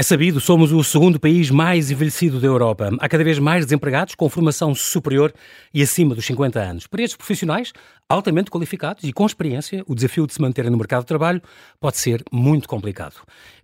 [0.00, 2.88] É sabido, somos o segundo país mais envelhecido da Europa.
[3.00, 5.30] Há cada vez mais desempregados com formação superior
[5.74, 6.86] e acima dos 50 anos.
[6.86, 7.70] Para estes profissionais,
[8.08, 11.42] altamente qualificados e com experiência, o desafio de se manterem no mercado de trabalho
[11.78, 13.16] pode ser muito complicado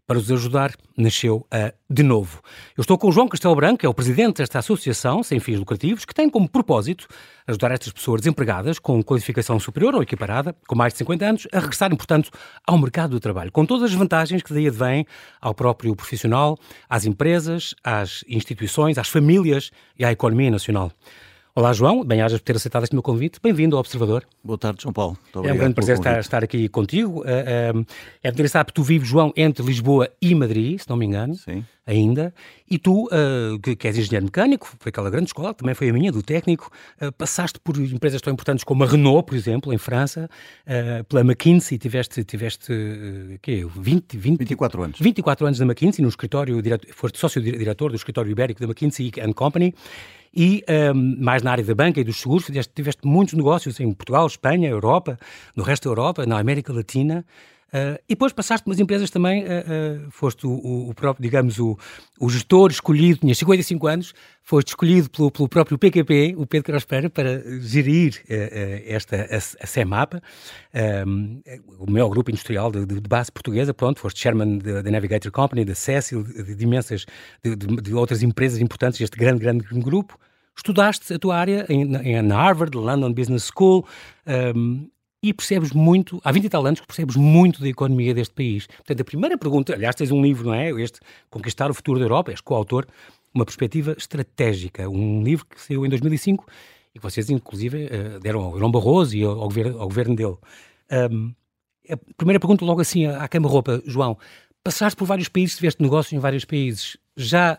[0.07, 2.41] para os ajudar, nasceu a De Novo.
[2.77, 5.59] Eu estou com o João Castelo Branco, que é o presidente desta associação sem fins
[5.59, 7.09] lucrativos, que tem como propósito
[7.47, 11.59] ajudar estas pessoas desempregadas com qualificação superior ou equiparada, com mais de 50 anos, a
[11.59, 12.31] regressarem, portanto,
[12.65, 15.05] ao mercado do trabalho, com todas as vantagens que daí advêm
[15.41, 16.57] ao próprio profissional,
[16.89, 20.93] às empresas, às instituições, às famílias e à economia nacional.
[21.59, 22.05] Olá, João.
[22.05, 23.41] Bem-ajas por ter aceitado este meu convite.
[23.43, 24.27] Bem-vindo ao Observador.
[24.45, 25.17] Boa tarde, João Paulo.
[25.37, 27.21] é um grande prazer estar, estar, aqui contigo.
[27.21, 27.87] Uh, uh,
[28.23, 31.35] é interessante que tu vives, João, entre Lisboa e Madrid, se não me engano.
[31.35, 31.65] Sim.
[31.87, 32.35] Ainda.
[32.71, 35.95] E tu, uh, que, que, és engenheiro mecânico, foi aquela grande escola, também foi a
[35.95, 36.71] minha, do técnico,
[37.17, 40.29] passaste por empresas tão importantes como a Renault, por exemplo, em França,
[41.09, 43.65] pela McKinsey, tiveste, tiveste uh, quê?
[43.65, 44.99] 20, 20, 24 anos.
[45.01, 46.61] 24 anos na McKinsey, no escritório,
[46.93, 49.73] foste sócio-diretor do escritório ibérico da McKinsey Company
[50.37, 50.63] e
[50.95, 54.69] um, mais na área da banca e dos seguros, tiveste, muitos negócios em Portugal, Espanha,
[54.69, 55.19] Europa,
[55.57, 57.25] no resto da Europa, na América Latina.
[57.69, 61.77] Uh, e depois passaste umas empresas também, uh, uh, foste o, o, próprio, digamos, o,
[62.21, 67.11] o gestor escolhido, tinha 55 anos, foste escolhido pelo, pelo próprio PQP, o Pedro Crospera,
[67.11, 68.23] para gerir
[68.87, 71.43] esta, a, a um,
[71.79, 75.75] o maior grupo industrial de, de, base portuguesa, pronto, foste chairman da Navigator Company, da
[75.75, 77.05] Cecil, de, de imensas,
[77.43, 80.17] de, de, outras empresas importantes deste grande, grande grupo.
[80.57, 83.87] Estudaste a tua área em, na Harvard, London Business School,
[84.57, 84.89] um,
[85.23, 88.67] e percebes muito, há 20 e tal anos que percebes muito da economia deste país.
[88.67, 90.71] Portanto, a primeira pergunta, aliás, tens um livro, não é?
[90.81, 92.87] Este, Conquistar o Futuro da Europa, és coautor,
[93.35, 96.47] uma perspectiva estratégica, um livro que saiu em 2005
[96.95, 100.37] e que vocês, inclusive, eh, deram ao João Barroso e ao, governo, ao governo dele.
[101.13, 101.35] Um,
[101.91, 104.17] a primeira pergunta, logo assim, à cama-roupa, João,
[104.65, 107.59] passaste por vários países, tiveste negócios em vários países, já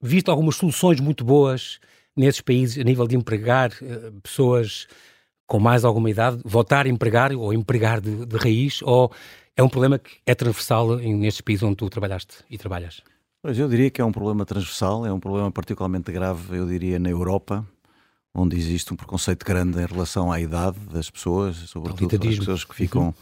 [0.00, 1.78] viste algumas soluções muito boas
[2.18, 4.86] nesses países a nível de empregar uh, pessoas
[5.46, 9.10] com mais alguma idade voltar a empregar ou empregar de, de raiz ou
[9.56, 13.02] é um problema que é transversal nestes países onde tu trabalhaste e trabalhas?
[13.42, 16.98] Pois eu diria que é um problema transversal, é um problema particularmente grave, eu diria,
[16.98, 17.66] na Europa,
[18.34, 22.74] onde existe um preconceito grande em relação à idade das pessoas, sobretudo as pessoas que
[22.74, 23.14] ficam, uhum.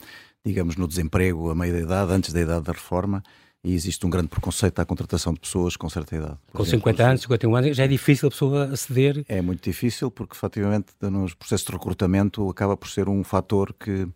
[0.45, 3.23] digamos, no desemprego a meio da idade, antes da idade da reforma
[3.67, 6.39] e existe um grande preconceito à contratação de pessoas com certa idade.
[6.53, 9.25] Com exemplo, 50 anos, 51 anos, já é difícil a pessoa aceder?
[9.29, 14.07] É muito difícil porque, efetivamente, nos processos de recrutamento acaba por ser um fator que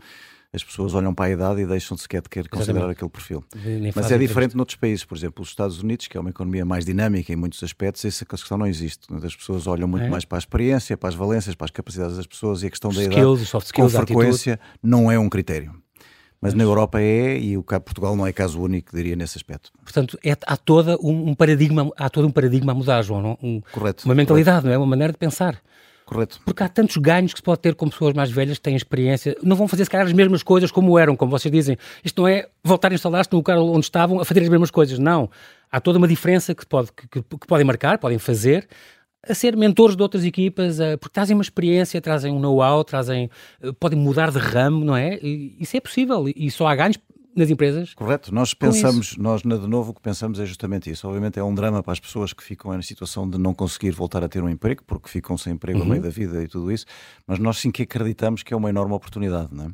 [0.52, 2.96] as pessoas olham para a idade e deixam de sequer de querer considerar Exatamente.
[2.96, 3.44] aquele perfil.
[3.94, 6.84] Mas é diferente noutros países, por exemplo, os Estados Unidos, que é uma economia mais
[6.84, 9.12] dinâmica em muitos aspectos, essa questão não existe.
[9.24, 10.08] As pessoas olham muito é.
[10.08, 12.92] mais para a experiência, para as valências, para as capacidades das pessoas e a questão
[12.92, 15.74] da skills, idade, skills, com frequência, não é um critério.
[16.40, 19.70] Mas na Europa é, e o caso Portugal não é caso único, diria, nesse aspecto.
[19.82, 23.36] Portanto, é, há, toda um, paradigma, há todo um paradigma a mudar, João.
[23.42, 24.06] Um, correto.
[24.06, 24.66] Uma mentalidade, correto.
[24.66, 24.78] não é?
[24.78, 25.60] Uma maneira de pensar.
[26.06, 26.40] Correto.
[26.44, 29.36] Porque há tantos ganhos que se pode ter com pessoas mais velhas que têm experiência.
[29.42, 31.76] Não vão fazer, se calhar, as mesmas coisas como eram, como vocês dizem.
[32.02, 34.98] Isto não é voltar a instalar-se no lugar onde estavam a fazer as mesmas coisas.
[34.98, 35.30] Não.
[35.70, 38.66] Há toda uma diferença que, pode, que, que podem marcar, podem fazer,
[39.28, 43.30] a ser mentores de outras equipas, a, porque trazem uma experiência, trazem um know-how, trazem,
[43.62, 45.18] eh, podem mudar de ramo, não é?
[45.22, 46.98] E, isso é possível e só há ganhos
[47.34, 47.94] nas empresas.
[47.94, 51.06] Correto, nós pensamos, nós na de novo o que pensamos é justamente isso.
[51.06, 54.24] Obviamente é um drama para as pessoas que ficam na situação de não conseguir voltar
[54.24, 55.84] a ter um emprego, porque ficam sem emprego uhum.
[55.84, 56.86] no meio da vida e tudo isso,
[57.26, 59.68] mas nós sim que acreditamos que é uma enorme oportunidade, não é?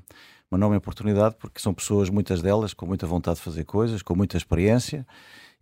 [0.48, 4.14] Uma enorme oportunidade porque são pessoas, muitas delas, com muita vontade de fazer coisas, com
[4.14, 5.04] muita experiência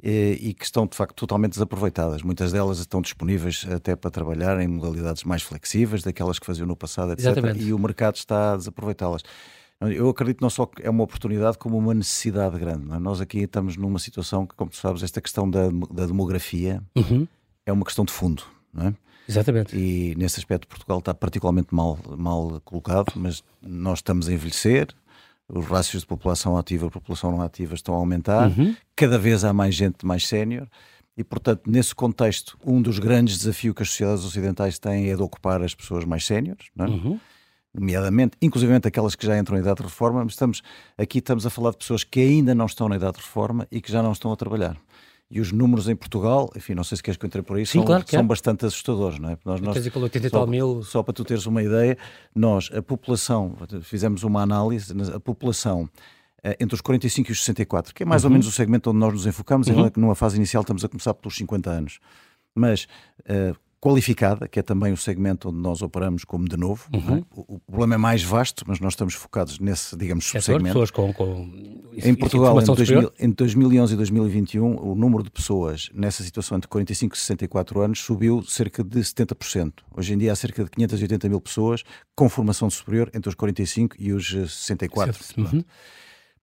[0.03, 2.23] e que estão de facto totalmente desaproveitadas.
[2.23, 6.77] Muitas delas estão disponíveis até para trabalhar em modalidades mais flexíveis daquelas que faziam no
[6.77, 7.27] passado, etc.
[7.27, 7.63] Exatamente.
[7.63, 9.23] E o mercado está a desaproveitá-las.
[9.81, 12.91] Eu acredito não só que é uma oportunidade, como uma necessidade grande.
[12.93, 12.99] É?
[12.99, 17.27] Nós aqui estamos numa situação que, como tu sabes, esta questão da, da demografia uhum.
[17.67, 18.43] é uma questão de fundo.
[18.73, 18.95] Não é?
[19.29, 19.77] Exatamente.
[19.77, 24.89] E nesse aspecto Portugal está particularmente mal, mal colocado, mas nós estamos a envelhecer,
[25.49, 28.75] os rácios de população ativa e população não ativa estão a aumentar, uhum.
[28.97, 30.67] cada vez há mais gente mais sénior.
[31.17, 35.23] E, portanto, nesse contexto, um dos grandes desafios que as sociedades ocidentais têm é de
[35.23, 36.83] ocupar as pessoas mais séniores, é?
[36.83, 37.21] uhum.
[37.73, 40.61] nomeadamente, inclusive aquelas que já entram em idade de reforma, mas estamos,
[40.99, 43.81] aqui estamos a falar de pessoas que ainda não estão na idade de reforma e
[43.81, 44.77] que já não estão a trabalhar.
[45.35, 47.67] E os números em Portugal, enfim, não sei se queres que eu entre por aí,
[47.67, 48.23] Sim, são, claro são é.
[48.23, 49.39] bastante assustadores, não é?
[49.45, 49.77] Nós, nós,
[50.31, 50.83] só, mil...
[50.85, 51.99] só para tu teres uma ideia,
[52.33, 55.91] nós, a população, fizemos uma análise, a população
[56.45, 58.29] eh, entre os 45 e os 64, que é mais uhum.
[58.29, 59.91] ou menos o segmento onde nós nos enfocamos, uhum.
[59.97, 61.99] numa fase inicial estamos a começar pelos 50 anos.
[62.55, 62.87] Mas
[63.23, 66.89] uh, qualificada, que é também o segmento onde nós operamos como de novo.
[66.91, 67.19] Uhum.
[67.19, 67.23] É?
[67.31, 70.69] O, o, problema é mais vasto, mas nós estamos focados nesse, digamos, subsegmento.
[70.69, 71.53] Pessoas com, com
[72.03, 76.67] em Portugal, em, 2000, em 2011 e 2021, o número de pessoas nessa situação entre
[76.67, 79.75] 45 e 64 anos subiu cerca de 70%.
[79.95, 81.83] Hoje em dia há cerca de 580 mil pessoas
[82.17, 85.15] com formação superior entre os 45 e os 64.
[85.37, 85.63] Uhum.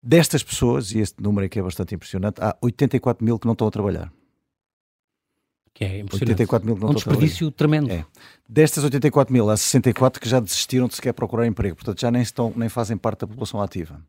[0.03, 3.67] Destas pessoas, e este número aqui é bastante impressionante, há 84 mil que não estão
[3.67, 4.13] a trabalhar.
[5.73, 6.31] Que é impressionante.
[6.31, 7.91] 84 mil que não um desperdício tremendo.
[7.91, 8.05] É.
[8.47, 12.21] Destas 84 mil, há 64 que já desistiram de sequer procurar emprego, portanto já nem,
[12.21, 14.01] estão, nem fazem parte da população ativa.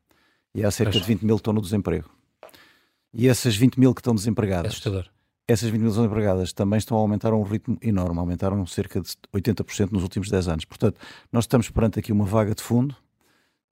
[0.55, 2.11] E há cerca de 20 mil que estão no desemprego.
[3.15, 4.67] E essas 20 mil que estão desempregadas.
[4.67, 5.07] É assustador.
[5.47, 9.11] Essas 20 mil desempregadas também estão a aumentar a um ritmo enorme, aumentaram cerca de
[9.35, 10.65] 80% nos últimos 10 anos.
[10.65, 10.99] Portanto,
[11.31, 12.97] nós estamos perante aqui uma vaga de fundo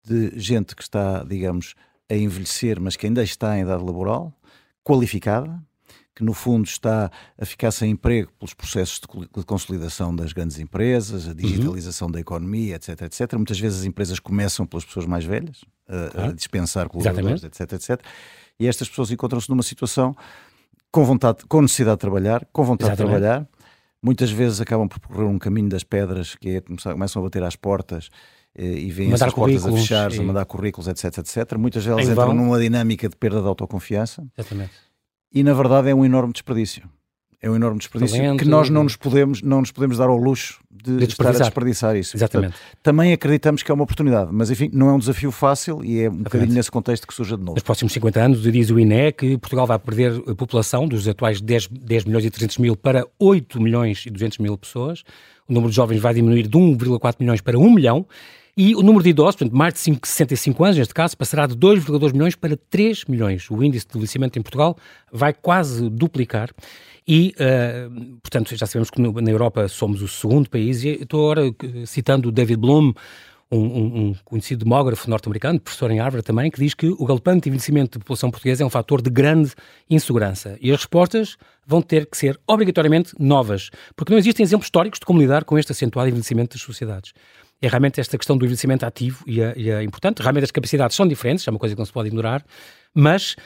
[0.04, 1.74] de gente que está, digamos,
[2.10, 4.34] a envelhecer, mas que ainda está em idade laboral,
[4.82, 5.62] qualificada,
[6.20, 11.26] que no fundo está a ficar sem emprego pelos processos de consolidação das grandes empresas,
[11.26, 12.12] a digitalização uhum.
[12.12, 13.32] da economia, etc, etc.
[13.34, 18.00] Muitas vezes as empresas começam pelas pessoas mais velhas, a, a dispensar colaboradores, etc, etc.
[18.58, 20.14] E estas pessoas encontram-se numa situação
[20.92, 23.14] com vontade, com necessidade de trabalhar, com vontade Exatamente.
[23.14, 23.48] de trabalhar.
[24.02, 27.56] Muitas vezes acabam por percorrer um caminho das pedras, que é, começam a bater às
[27.56, 28.10] portas
[28.54, 30.18] eh, e vêm essas portas a fechar, e...
[30.18, 31.56] a mandar currículos, etc, etc.
[31.56, 34.26] Muitas vezes entram numa dinâmica de perda de autoconfiança.
[34.36, 34.89] Exatamente.
[35.32, 36.82] E na verdade é um enorme desperdício.
[37.42, 40.16] É um enorme desperdício Talento, que nós não nos podemos, não nos podemos dar ao
[40.16, 42.14] luxo de, de estar a desperdiçar isso.
[42.14, 42.52] Exatamente.
[42.52, 46.00] Portanto, também acreditamos que é uma oportunidade, mas enfim, não é um desafio fácil e
[46.00, 46.24] é um Exatamente.
[46.24, 47.54] bocadinho nesse contexto que surge de novo.
[47.54, 51.40] Nos próximos 50 anos, diz o INE que Portugal vai perder a população dos atuais
[51.40, 55.02] 10, 10 milhões e 300 mil para 8 milhões e 200 mil pessoas.
[55.48, 58.06] O número de jovens vai diminuir de 1,4 milhões para 1 milhão
[58.56, 62.12] e o número de idosos, portanto, mais de 65 anos, neste caso, passará de 2,2
[62.12, 63.50] milhões para 3 milhões.
[63.50, 64.76] O índice de envelhecimento em Portugal
[65.12, 66.50] vai quase duplicar.
[67.06, 70.84] E, uh, portanto, já sabemos que na Europa somos o segundo país.
[70.84, 71.54] E estou agora
[71.86, 72.92] citando o David Bloom,
[73.52, 73.58] um,
[74.10, 78.02] um, conhecido demógrafo norte-americano, professor em Harvard também, que diz que o galopante envelhecimento da
[78.02, 79.52] população portuguesa é um fator de grande
[79.88, 80.56] insegurança.
[80.60, 81.36] E as respostas
[81.66, 85.58] vão ter que ser obrigatoriamente novas, porque não existem exemplos históricos de como lidar com
[85.58, 87.12] este acentuado envelhecimento das sociedades
[87.62, 90.20] é realmente esta questão do envelhecimento ativo e é, e é importante.
[90.20, 92.44] Realmente as capacidades são diferentes, é uma coisa que não se pode ignorar,
[92.94, 93.36] mas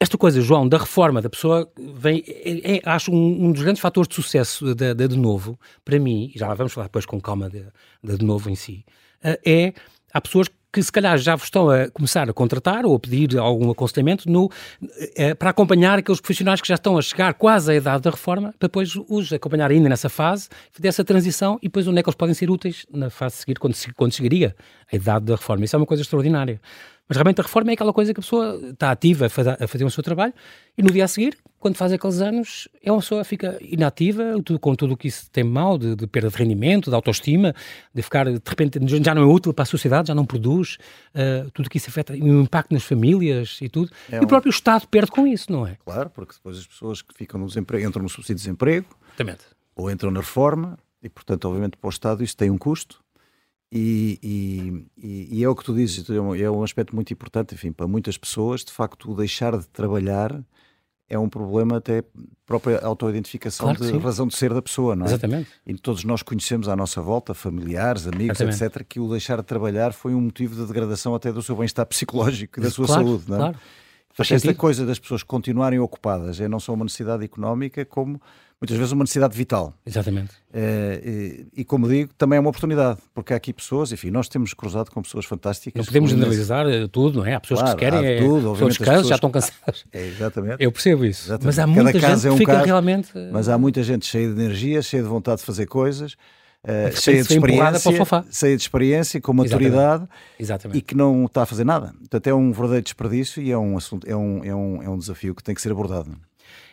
[0.00, 3.80] esta coisa, João, da reforma da pessoa, vem, é, é, acho um, um, dos grandes
[3.80, 7.20] fatores de sucesso da, de novo, para mim, e já lá vamos falar depois com
[7.20, 8.84] calma da de novo em si,
[9.22, 9.74] eh, é,
[10.12, 13.38] há pessoas que se calhar já vos estão a começar a contratar ou a pedir
[13.38, 14.50] algum aconselhamento no,
[15.16, 18.52] eh, para acompanhar aqueles profissionais que já estão a chegar quase à idade da reforma,
[18.58, 22.16] para depois os acompanhar ainda nessa fase, dessa transição, e depois onde é que eles
[22.16, 24.56] podem ser úteis na fase seguinte, quando, quando chegaria
[24.92, 25.64] a idade da reforma.
[25.64, 26.60] Isso é uma coisa extraordinária.
[27.08, 29.90] Mas realmente a reforma é aquela coisa que a pessoa está ativa a fazer, o
[29.90, 30.32] seu trabalho
[30.76, 34.74] e no dia a seguir, quando faz aqueles anos, é uma pessoa fica inativa, com
[34.74, 37.54] tudo o que isso tem mal, de, de, perda de rendimento, de autoestima,
[37.92, 40.78] de ficar, de repente, já não é útil para a sociedade, já não produz,
[41.14, 43.92] uh, tudo que isso afeta, o impacto nas famílias e tudo.
[44.10, 44.24] É e um...
[44.24, 45.76] o próprio Estado perde com isso, não é?
[45.84, 49.44] Claro, porque depois as pessoas que ficam no desemprego, entram no subsídio de desemprego, Exatamente.
[49.76, 53.03] ou entram na reforma, e portanto, obviamente, para o Estado isso tem um custo,
[53.76, 57.88] e, e, e, é o que tu dizes, é um aspecto muito importante, enfim, para
[57.88, 60.40] muitas pessoas, de facto, o deixar de trabalhar
[61.08, 62.04] é um problema até
[62.46, 65.08] própria autoidentificação claro de razão de ser da pessoa, não é?
[65.08, 65.50] Exatamente.
[65.66, 68.76] E todos nós conhecemos à nossa volta, familiares, amigos, Exatamente.
[68.76, 71.84] etc., que o deixar de trabalhar foi um motivo de degradação até do seu bem-estar
[71.84, 73.38] psicológico e da sua claro, saúde, não é?
[73.40, 73.58] Claro.
[74.12, 78.22] Faz esta coisa das pessoas continuarem ocupadas é não só uma necessidade económica, como
[78.64, 79.74] muitas vezes uma necessidade vital.
[79.84, 80.32] Exatamente.
[80.52, 84.28] É, e, e, como digo, também é uma oportunidade, porque há aqui pessoas, enfim, nós
[84.28, 85.78] temos cruzado com pessoas fantásticas.
[85.78, 86.88] Não podemos generalizar nesse...
[86.88, 87.34] tudo, não é?
[87.34, 89.06] Há pessoas claro, que se querem, tudo, pessoas que pessoas...
[89.06, 89.84] já estão cansadas.
[89.92, 90.56] É, exatamente.
[90.58, 91.26] Eu percebo isso.
[91.26, 91.46] Exatamente.
[91.46, 93.12] Mas há muita Cada gente é um fica caso, realmente...
[93.32, 96.16] Mas há muita gente cheia de energia, cheia de vontade de fazer coisas,
[96.64, 97.92] Uh, cheia de experiência,
[98.30, 100.38] cheia de experiência, com maturidade Exatamente.
[100.38, 100.78] Exatamente.
[100.78, 101.92] e que não está a fazer nada.
[101.98, 104.96] Portanto, é um verdadeiro desperdício e é um assunto, é um, é um, é um
[104.96, 106.18] desafio que tem que ser abordado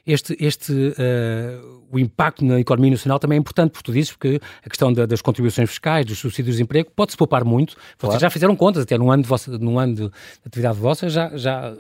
[0.06, 4.40] este, este uh, o impacto na economia nacional também é importante, porque tu dizes que
[4.64, 7.76] a questão da, das contribuições fiscais, dos subsídios de emprego, pode-se poupar muito.
[8.00, 10.12] Vocês já fizeram contas, até num ano de, vossa, num ano de
[10.46, 11.74] atividade vossa, já, já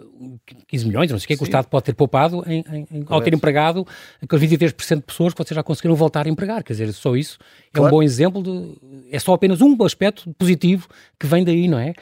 [0.68, 3.06] 15 milhões, não sei o que, é que o Estado pode ter poupado em, em,
[3.08, 3.88] ao ter empregado
[4.22, 6.63] aqueles 23% de pessoas que vocês já conseguiram voltar a empregar.
[6.63, 7.38] Quer dizer, só isso
[7.74, 7.88] é claro.
[7.88, 9.08] um bom exemplo de.
[9.12, 10.88] É só apenas um aspecto positivo
[11.18, 11.94] que vem daí, não é?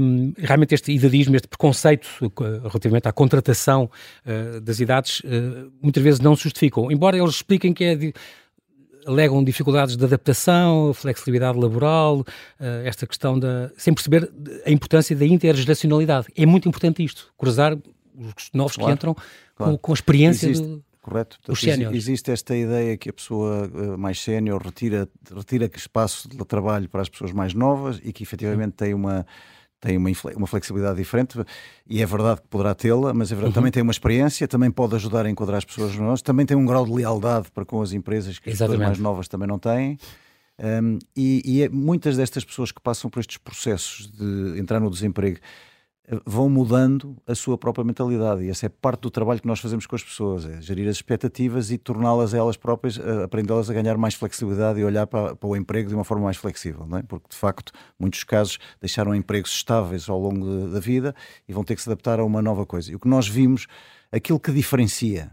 [0.00, 3.90] Um, realmente este idadismo, este preconceito uh, relativamente à contratação
[4.24, 5.26] uh, das idades, uh,
[5.82, 6.90] muitas vezes não se justificam.
[6.90, 8.14] Embora eles expliquem que é de,
[9.06, 12.24] alegam dificuldades de adaptação, flexibilidade laboral,
[12.84, 13.70] esta questão da.
[13.76, 14.30] sem perceber
[14.64, 16.26] a importância da intergeracionalidade.
[16.36, 19.14] É muito importante isto, cruzar os novos claro, que entram
[19.54, 19.72] claro.
[19.72, 21.38] com, com, a experiência existe, do, Correto.
[21.40, 27.00] Portanto, existe esta ideia que a pessoa mais sénior retira, retira espaço de trabalho para
[27.00, 29.24] as pessoas mais novas e que efetivamente tem uma
[29.86, 31.38] tem uma, uma flexibilidade diferente
[31.88, 33.54] e é verdade que poderá tê-la, mas é verdade, uhum.
[33.54, 36.66] também tem uma experiência, também pode ajudar a enquadrar as pessoas nós, também tem um
[36.66, 38.74] grau de lealdade para com as empresas que Exatamente.
[38.74, 39.96] as pessoas mais novas também não têm.
[40.58, 44.90] Um, e, e é, muitas destas pessoas que passam por estes processos de entrar no
[44.90, 45.38] desemprego
[46.24, 49.86] vão mudando a sua própria mentalidade e essa é parte do trabalho que nós fazemos
[49.86, 54.14] com as pessoas, é gerir as expectativas e torná-las elas próprias, aprendê-las a ganhar mais
[54.14, 57.02] flexibilidade e olhar para, para, o emprego de uma forma mais flexível, é?
[57.02, 61.14] porque de facto muitos casos deixaram empregos estáveis ao longo da vida
[61.48, 62.92] e vão ter que se adaptar a uma nova coisa.
[62.92, 63.66] E o que nós vimos,
[64.12, 65.32] aquilo que diferencia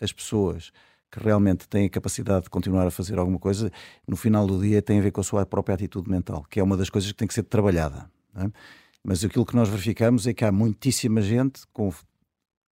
[0.00, 0.72] as pessoas
[1.10, 3.70] que realmente têm a capacidade de continuar a fazer alguma coisa,
[4.08, 6.62] no final do dia tem a ver com a sua própria atitude mental, que é
[6.62, 8.10] uma das coisas que tem que ser trabalhada.
[8.34, 8.50] Não é?
[9.06, 11.92] Mas aquilo que nós verificamos é que há muitíssima gente com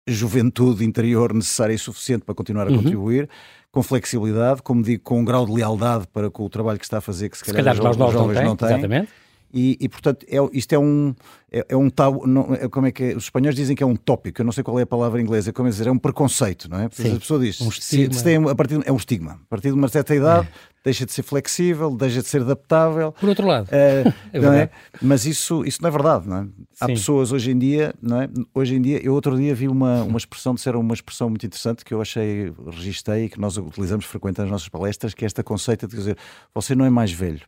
[0.07, 2.77] juventude interior necessária e suficiente para continuar a uhum.
[2.77, 3.29] contribuir,
[3.71, 6.97] com flexibilidade, como digo, com um grau de lealdade para com o trabalho que está
[6.97, 8.81] a fazer, que se, se calhar, calhar os, os jovens não têm.
[8.81, 9.07] Não têm.
[9.53, 11.13] E, e, portanto, é, isto é um.
[11.51, 12.25] É, é um tal.
[12.25, 13.15] Não, é, como é que é?
[13.15, 15.49] Os espanhóis dizem que é um tópico, eu não sei qual é a palavra inglesa,
[15.49, 16.89] é como é dizer, é um preconceito, não é?
[16.91, 19.33] Sim, a pessoa diz, um se, se tem, a partir, é um estigma.
[19.33, 20.51] A partir de uma certa idade, é.
[20.83, 23.11] Deixa de ser flexível, deixa de ser adaptável.
[23.13, 24.69] Por outro lado, é, não é?
[25.01, 26.47] Mas isso, isso não é verdade, não é?
[26.79, 26.93] Há Sim.
[26.93, 28.29] pessoas hoje em dia, não é?
[28.53, 31.85] Hoje em dia, eu outro dia vi uma, uma expressão, disseram uma expressão muito interessante
[31.85, 35.43] que eu achei, registrei e que nós utilizamos frequentemente nas nossas palestras, que é esta
[35.43, 36.17] conceito de dizer,
[36.53, 37.41] você não é mais velho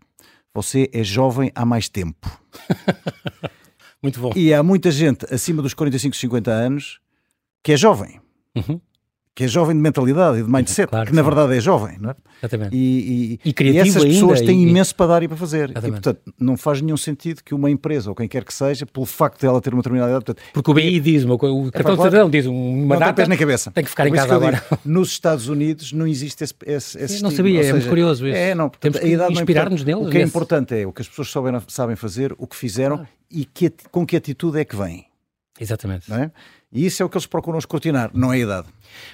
[0.53, 2.29] você é jovem há mais tempo.
[4.01, 4.31] Muito bom.
[4.35, 6.99] E há muita gente acima dos 45, 50 anos
[7.63, 8.21] que é jovem.
[8.55, 8.79] Uhum
[9.35, 12.11] que é jovem de mentalidade e de mindset, claro, que na verdade é jovem, não
[12.11, 12.15] é?
[12.39, 12.75] Exatamente.
[12.75, 15.71] E, e, e, e essas pessoas ainda, têm imenso para dar e para fazer.
[15.71, 15.87] Exatamente.
[15.87, 19.07] E, portanto, não faz nenhum sentido que uma empresa ou quem quer que seja, pelo
[19.07, 20.25] facto de ela ter uma determinada idade...
[20.25, 21.37] Portanto, Porque o BI diz, o
[21.71, 23.71] cartão é, de cidadão diz uma não data, na cabeça.
[23.71, 24.61] tem que ficar em casa agora.
[24.69, 28.27] Digo, nos Estados Unidos não existe esse, esse, esse Não sabia, seja, é muito curioso
[28.27, 28.37] isso.
[28.37, 30.07] É, não, portanto, Temos que inspirar-nos neles.
[30.07, 32.97] O que é importante é o que as pessoas sabem, sabem fazer, o que fizeram
[33.01, 33.07] ah.
[33.31, 35.05] e que, com que atitude é que vêm.
[35.60, 36.12] Exatamente.
[36.12, 36.31] É?
[36.72, 38.67] E isso é o que eles procuram escrutinar, não é a idade.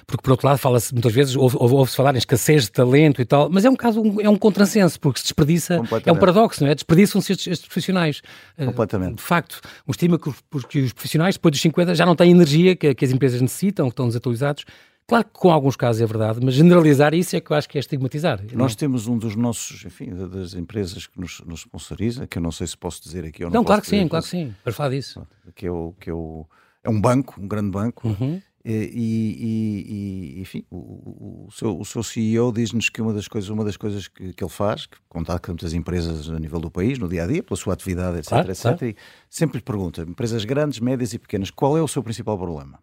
[0.06, 3.24] Porque, por outro lado, fala-se muitas vezes, ouve-se ouve falar em escassez de talento e
[3.26, 6.70] tal, mas é um caso, é um contrassenso, porque se desperdiça, é um paradoxo, não
[6.70, 6.74] é?
[6.74, 8.22] Desperdiçam-se estes, estes, profissionais.
[8.56, 9.16] Eh, Completamente.
[9.16, 12.30] De facto, um estima que os, que os profissionais, depois dos 50, já não têm
[12.30, 14.64] energia que, que as empresas necessitam, que estão desatualizados.
[15.10, 17.76] Claro que com alguns casos é verdade, mas generalizar isso é que eu acho que
[17.76, 18.40] é estigmatizar.
[18.52, 22.52] Nós temos um dos nossos, enfim, das empresas que nos, nos sponsoriza, que eu não
[22.52, 23.58] sei se posso dizer aqui ou não.
[23.58, 25.26] Não, claro que sim, claro que sim, para falar disso.
[25.56, 26.46] Que é o, que é o
[26.84, 28.40] é um banco, um grande banco, uhum.
[28.64, 33.50] e, e, e, enfim, o, o, seu, o seu CEO diz-nos que uma das coisas,
[33.50, 37.00] uma das coisas que, que ele faz, que contacta muitas empresas a nível do país,
[37.00, 38.86] no dia a dia, pela sua atividade, etc, claro, etc, claro.
[38.86, 38.96] e
[39.28, 42.78] sempre lhe pergunta, empresas grandes, médias e pequenas, qual é o seu principal problema?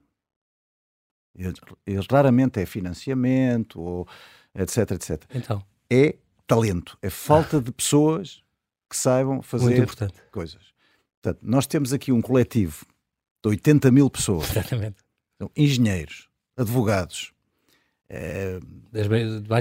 [1.38, 4.08] Ele, raramente é financiamento, ou
[4.56, 5.24] etc, etc.
[5.34, 5.63] Então.
[5.89, 6.15] É
[6.46, 8.41] talento, é falta de pessoas
[8.89, 9.88] que saibam fazer
[10.32, 10.74] coisas.
[11.22, 12.86] Portanto, nós temos aqui um coletivo
[13.44, 14.50] de 80 mil pessoas.
[14.50, 14.98] Exatamente.
[15.36, 17.34] Então, engenheiros, advogados,
[18.10, 18.60] é,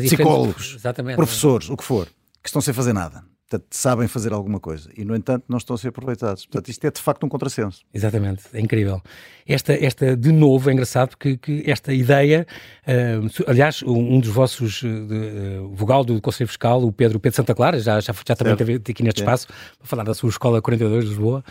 [0.05, 0.79] psicólogos,
[1.17, 2.07] professores, o que for,
[2.43, 3.25] que estão sem fazer nada.
[3.49, 6.45] Portanto, sabem fazer alguma coisa e, no entanto, não estão a ser aproveitados.
[6.47, 7.83] Portanto, isto é de facto um contrassenso.
[7.95, 9.01] Exatamente, é incrível.
[9.47, 12.45] Esta, esta de novo, é engraçado porque que esta ideia,
[12.89, 17.79] uh, aliás, um, dos vossos uh, vogal do Conselho Fiscal, o Pedro Pedro Santa Clara,
[17.79, 21.11] já, já, já também esteve aqui neste espaço para falar da sua escola 42 de
[21.11, 21.45] Lisboa.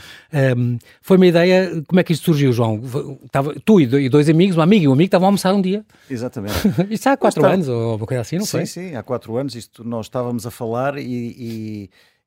[0.57, 2.81] Um, foi uma ideia, como é que isto surgiu, João?
[3.23, 5.85] Estava, tu e dois amigos, um amigo e um amigo, estavam a almoçar um dia.
[6.09, 6.55] Exatamente.
[6.91, 8.65] isto há quatro anos, ou uma coisa assim, não sim, foi?
[8.65, 11.84] Sim, sim, há quatro anos, isto nós estávamos a falar e, e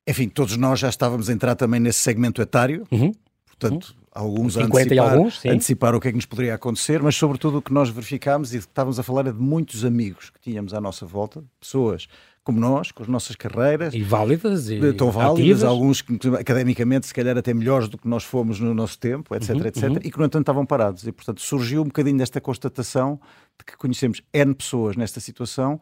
[0.09, 3.12] enfim, todos nós já estávamos a entrar também nesse segmento etário, uhum.
[3.47, 4.07] portanto, uhum.
[4.12, 7.62] alguns a antecipar, alguns, antecipar o que é que nos poderia acontecer, mas sobretudo o
[7.62, 10.81] que nós verificámos e que estávamos a falar é de muitos amigos que tínhamos à
[10.81, 12.09] nossa volta, pessoas
[12.49, 13.93] como nós, com as nossas carreiras.
[13.93, 14.71] E válidas.
[14.71, 16.03] E tão válidas, alguns
[16.41, 19.83] academicamente se calhar até melhores do que nós fomos no nosso tempo, etc, uhum, etc,
[19.83, 19.97] uhum.
[20.03, 21.07] e que no entanto estavam parados.
[21.07, 23.21] E portanto surgiu um bocadinho desta constatação
[23.59, 25.79] de que conhecemos N pessoas nesta situação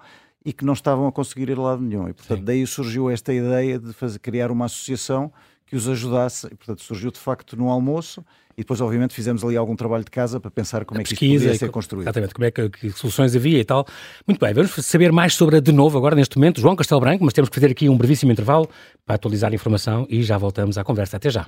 [0.47, 2.09] e que não estavam a conseguir ir a lado nenhum.
[2.09, 2.45] E, portanto, Sim.
[2.45, 5.33] daí surgiu esta ideia de fazer, criar uma associação
[5.67, 6.47] que os ajudasse.
[6.47, 8.25] E, portanto, surgiu de facto no almoço
[8.57, 11.11] e depois, obviamente, fizemos ali algum trabalho de casa para pensar como a é que
[11.11, 12.05] pesquisa, isto podia ser construído.
[12.05, 13.85] Exatamente, como é que, que, soluções havia e tal.
[14.25, 17.25] Muito bem, vamos saber mais sobre a de novo agora, neste momento, João Castelo Branco,
[17.25, 18.71] mas temos que fazer aqui um brevíssimo intervalo
[19.05, 21.17] para atualizar a informação e já voltamos à conversa.
[21.17, 21.47] Até já.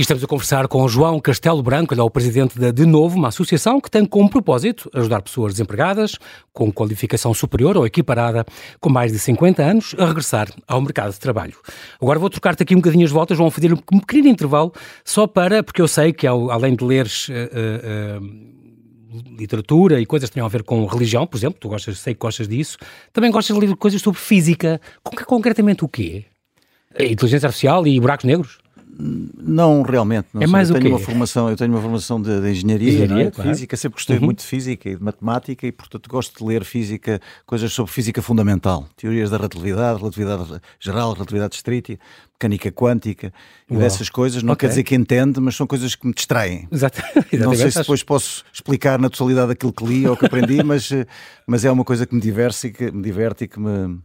[0.00, 3.18] E estamos a conversar com João Castelo Branco, ele é o presidente da De Novo,
[3.18, 6.16] uma associação que tem como propósito ajudar pessoas desempregadas,
[6.54, 8.46] com qualificação superior ou equiparada,
[8.80, 11.52] com mais de 50 anos, a regressar ao mercado de trabalho.
[12.00, 14.72] Agora vou trocar-te aqui um bocadinho as voltas, João, fazer um pequeno intervalo,
[15.04, 17.32] só para, porque eu sei que além de leres uh,
[18.22, 22.14] uh, literatura e coisas que tenham a ver com religião, por exemplo, tu gostas, sei
[22.14, 22.78] que gostas disso.
[23.12, 24.80] Também gostas de ler coisas sobre física.
[25.26, 26.24] Concretamente o quê?
[26.98, 28.60] Inteligência artificial e buracos negros?
[29.00, 30.28] Não, realmente.
[30.32, 30.52] Não é sei.
[30.52, 30.96] mais eu o tenho quê?
[30.96, 33.30] uma formação, eu tenho uma formação de, de engenharia, Engenharia, é?
[33.30, 33.50] claro.
[33.50, 34.24] física, sempre gostei Uhum.
[34.24, 38.20] muito de física e de matemática e, portanto, gosto de ler física, coisas sobre física
[38.22, 41.98] fundamental, teorias da relatividade, relatividade geral, relatividade estrita,
[42.34, 43.32] mecânica quântica
[43.68, 43.82] e Uau.
[43.82, 44.42] dessas coisas.
[44.42, 44.60] Não Ok.
[44.66, 46.66] quer dizer que entende, mas são coisas que me distraem.
[46.72, 47.02] Exato.
[47.38, 50.90] Não sei se depois posso explicar na totalidade aquilo que li ou que aprendi, mas,
[50.90, 51.06] eh,
[51.46, 53.98] mas é uma coisa que me diverte e que me, diverte e que me,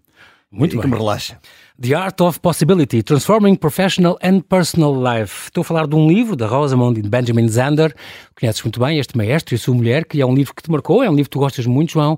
[0.57, 0.91] Muito e que bem.
[0.91, 1.37] me relaxa.
[1.81, 5.45] The Art of Possibility, Transforming Professional and Personal Life.
[5.47, 7.93] Estou a falar de um livro da Rosamund e de Benjamin Zander.
[8.39, 10.71] Conheces muito bem este maestro e a sua mulher, que é um livro que te
[10.71, 12.17] marcou, é um livro que tu gostas muito, João,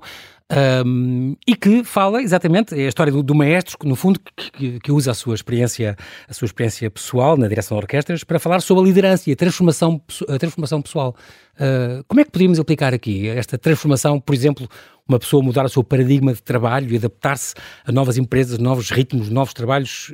[0.86, 4.50] um, e que fala exatamente, é a história do, do maestro, que no fundo que,
[4.52, 5.94] que- que usa a sua experiência,
[6.28, 9.36] a sua experiência pessoal na direção de orquestras para falar sobre a liderança e a
[9.36, 11.14] transformação, a transformação pessoal.
[11.60, 14.66] Uh, como é que poderíamos aplicar aqui esta transformação, por exemplo,
[15.08, 19.30] uma pessoa mudar o seu paradigma de trabalho e adaptar-se a novas empresas, novos ritmos,
[19.30, 20.12] novos trabalhos?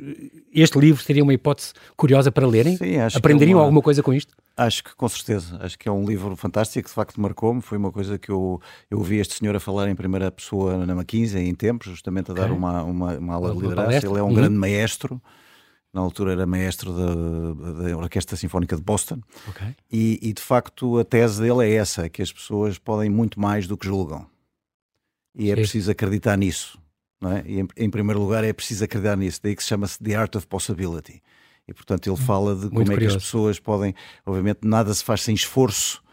[0.53, 2.77] Este livro seria uma hipótese curiosa para lerem?
[2.77, 4.33] Sim, acho que é Aprenderiam uma- alguma coisa com isto?
[4.57, 7.91] Acho que com certeza, acho que é um livro fantástico, de facto marcou-me, foi uma
[7.91, 11.53] coisa que eu, eu ouvi este senhor a falar em primeira pessoa na McKinsey em
[11.53, 14.33] tempos, justamente a dar uma, uma, uma aula de liderança, ele é um Uhum.
[14.33, 15.21] grande maestro,
[15.93, 19.67] na altura era maestro da, da Orquestra Sinfónica de Boston, Ok.
[19.91, 23.67] e, e de facto a tese dele é essa, que as pessoas podem muito mais
[23.67, 24.25] do que julgam,
[25.35, 25.61] e é Sim.
[25.61, 26.79] preciso acreditar nisso,
[27.21, 27.43] não é?
[27.45, 30.35] E em, em primeiro lugar é preciso acreditar nisso, daí que se chama-se The Art
[30.35, 31.21] of Possibility.
[31.67, 33.17] E portanto ele fala de como é que curioso.
[33.17, 33.93] as pessoas podem,
[34.25, 36.03] obviamente nada se faz sem esforço,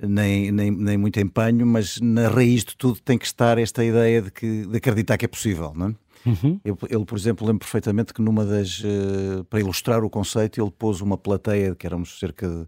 [0.00, 4.22] nem, nem, nem muito empenho, mas na raiz de tudo tem que estar esta ideia
[4.22, 5.94] de, que, de acreditar que é possível, não é?
[6.26, 6.60] Uhum.
[6.64, 8.82] Ele, ele, por exemplo, lembro perfeitamente que numa das.
[8.82, 12.66] eh, para ilustrar o conceito, ele pôs uma plateia, que éramos cerca de,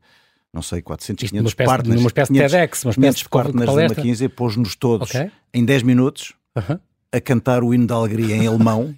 [0.57, 1.97] não sei, 400, Isto 500 numa espécie, partners.
[2.01, 4.01] numa espécie 500, de TEDx, uma 500 espécie de partners da palestra.
[4.03, 5.31] McKinsey, pôs-nos todos Ok.
[5.55, 6.81] em 10 minutos Aham.
[7.13, 8.95] a cantar o hino da alegria em alemão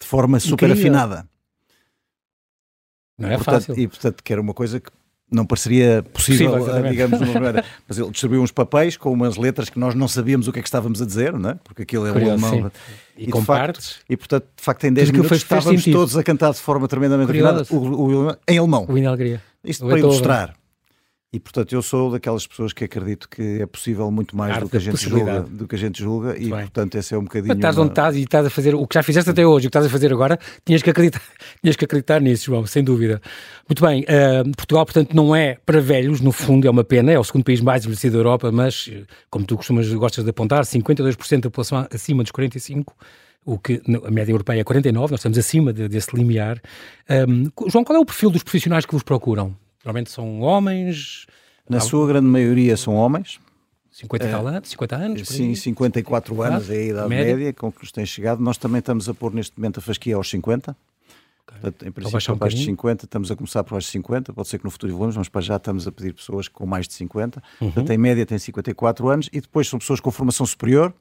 [0.00, 0.92] de forma super Incrível.
[0.92, 1.28] afinada.
[3.18, 3.78] Não é portanto, fácil.
[3.78, 4.90] E portanto, que era uma coisa que
[5.30, 6.90] não pareceria possível, Possível, exatamente.
[6.92, 7.18] digamos.
[7.86, 10.62] Mas ele distribuiu uns papéis com umas letras que nós não sabíamos o que é
[10.62, 11.54] que estávamos a dizer, não é?
[11.64, 12.70] Porque aquilo é um Curioso, alemão.
[12.70, 12.76] sim.
[13.18, 15.98] E, de com facto, partes, E portanto, de facto, em 10 aquilo minutos estávamos sentido.
[15.98, 17.76] todos a cantar de forma tremendamente afinada o,
[18.28, 18.86] o- em alemão.
[18.88, 19.42] o hino da alegria.
[19.64, 20.54] Isto o para ilustrar.
[21.30, 24.70] E portanto, eu sou daquelas pessoas que acredito que é possível muito mais Arte do
[24.70, 26.50] que a gente julga, do que a gente julga e bem.
[26.50, 27.48] portanto, esse é um bocadinho.
[27.48, 29.66] Mas estás onde uma- estás e estás a fazer o que já fizeste até hoje,
[29.66, 31.20] o que estás a fazer agora, tinhas que acreditar,
[31.62, 33.20] tinhas que acreditar nisso, João, sem dúvida.
[33.68, 37.18] Muito bem, eh, Portugal, portanto, não é para velhos, no fundo é uma pena, é
[37.18, 40.64] o segundo país mais envelhecido da Europa, mas, eh, como tu costumas, gostas de apontar,
[40.64, 42.96] 52% da população acima dos 45,
[43.44, 46.58] o que a média europeia é 49, nós estamos acima de- desse limiar.
[47.06, 49.54] Ahm, João, qual é o perfil dos profissionais que vos procuram?
[49.88, 51.26] Normalmente são homens,
[51.66, 53.40] Na sua grande maioria são homens,
[53.90, 55.28] 50 e tal anos, 50 anos?
[55.28, 57.36] sim, 54 anos é a idade Média.
[57.36, 57.52] média.
[57.54, 58.38] com que nos tem chegado.
[58.42, 60.76] Nós também estamos a pôr neste momento a fasquia aos 50.
[61.46, 62.76] Portanto, em princípio, baixar um abaixo de bocadinho.
[62.76, 65.28] 50, estamos a começar por baixo de 50, pode ser que no futuro evoluamos, mas
[65.30, 67.42] para já estamos a pedir pessoas com mais de 50.
[67.58, 67.70] Uhum.
[67.70, 70.92] Portanto, em média tem 54 anos e depois são pessoas com formação superior,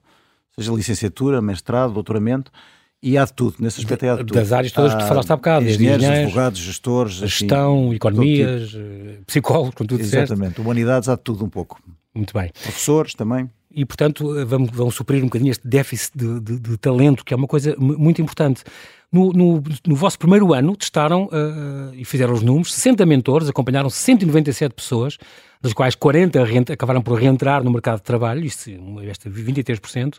[0.55, 2.53] seja licenciatura, mestrado, doutoramento,
[3.01, 4.33] e há de tudo, nesse aspecto há de tudo.
[4.33, 7.93] Das áreas todas que tu Há falaste há bocado, engenheiros, engenheiros, advogados, gestores, assim, gestão,
[7.93, 10.33] economias, eh, psicólogos, como tu disseste.
[10.33, 11.79] Exatamente, humanidades há de tudo um pouco.
[12.15, 12.51] Muito bem.
[12.63, 13.49] Professores também.
[13.71, 17.33] E, portanto, eh, vão, vão suprir um bocadinho este déficit de, de- de talento, que
[17.33, 18.63] é uma coisa mu- muito importante.
[19.11, 23.89] No, no- no vosso primeiro ano, testaram eh, e fizeram os números, 60 mentores, acompanharam
[23.89, 25.17] 197 pessoas,
[25.61, 28.69] das quais 40 reent- acabaram por reentrar no mercado de trabalho, isto,
[29.07, 30.15] esta 23%,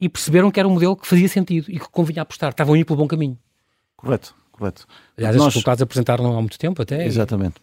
[0.00, 2.78] e perceberam que era um modelo que fazia sentido e que convinha apostar, estavam a
[2.78, 3.38] ir pelo bom caminho.
[3.96, 4.86] Correto, correto.
[5.16, 7.04] Aliás, os Nós- resultados apresentaram há muito tempo até.
[7.06, 7.56] Exatamente.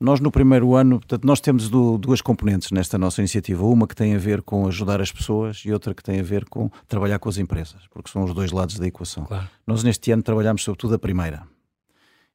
[0.00, 3.64] Nós no primeiro ano, portanto, nós temos du- duas componentes nesta nossa iniciativa.
[3.64, 6.44] Uma que tem a ver com ajudar as pessoas e outra que tem a ver
[6.46, 9.24] com trabalhar com as empresas, porque são os dois lados da equação.
[9.24, 9.48] Claro.
[9.66, 11.42] Nós neste ano trabalhamos sobretudo a primeira.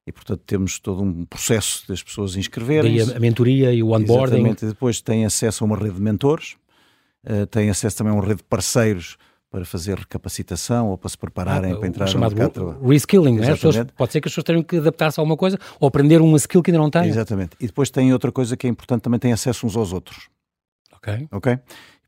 [0.06, 2.98] E portanto temos todo um processo das pessoas Daí inscreverem.
[3.02, 4.36] a, a mentoria e o onboarding.
[4.36, 6.56] Exatamente, e depois têm acesso a uma rede de mentores,
[7.22, 9.18] eh, têm acesso também a uma rede de parceiros
[9.50, 12.88] para fazer recapacitação ou para se prepararem Ah, para entrar no mercado de trabalho.
[12.88, 13.50] reskilling, é?
[13.50, 13.92] Exatamente.
[13.94, 16.62] pode ser que as pessoas tenham que adaptar-se a alguma coisa ou aprender uma skill
[16.62, 17.06] que ainda não têm.
[17.08, 17.56] Exatamente.
[17.60, 20.28] E depois tem outra coisa que é importante, também tem acesso uns aos outros.
[20.92, 21.28] Ok.
[21.32, 21.58] ok?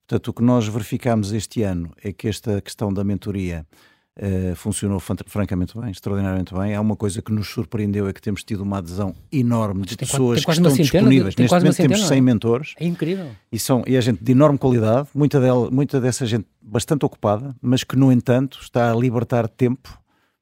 [0.07, 3.67] Portanto, o que nós verificamos este ano é que esta questão da mentoria
[4.15, 6.75] eh, funcionou francamente bem, extraordinariamente bem.
[6.75, 10.07] Há uma coisa que nos surpreendeu é que temos tido uma adesão enorme de tem
[10.07, 11.37] pessoas que quase uma estão centena disponíveis.
[11.37, 12.33] Neste momento temos centena, 100 não é?
[12.33, 13.27] mentores É incrível.
[13.51, 17.57] e, são, e é gente de enorme qualidade, muita, dela, muita dessa gente bastante ocupada,
[17.63, 19.99] mas que, no entanto, está a libertar tempo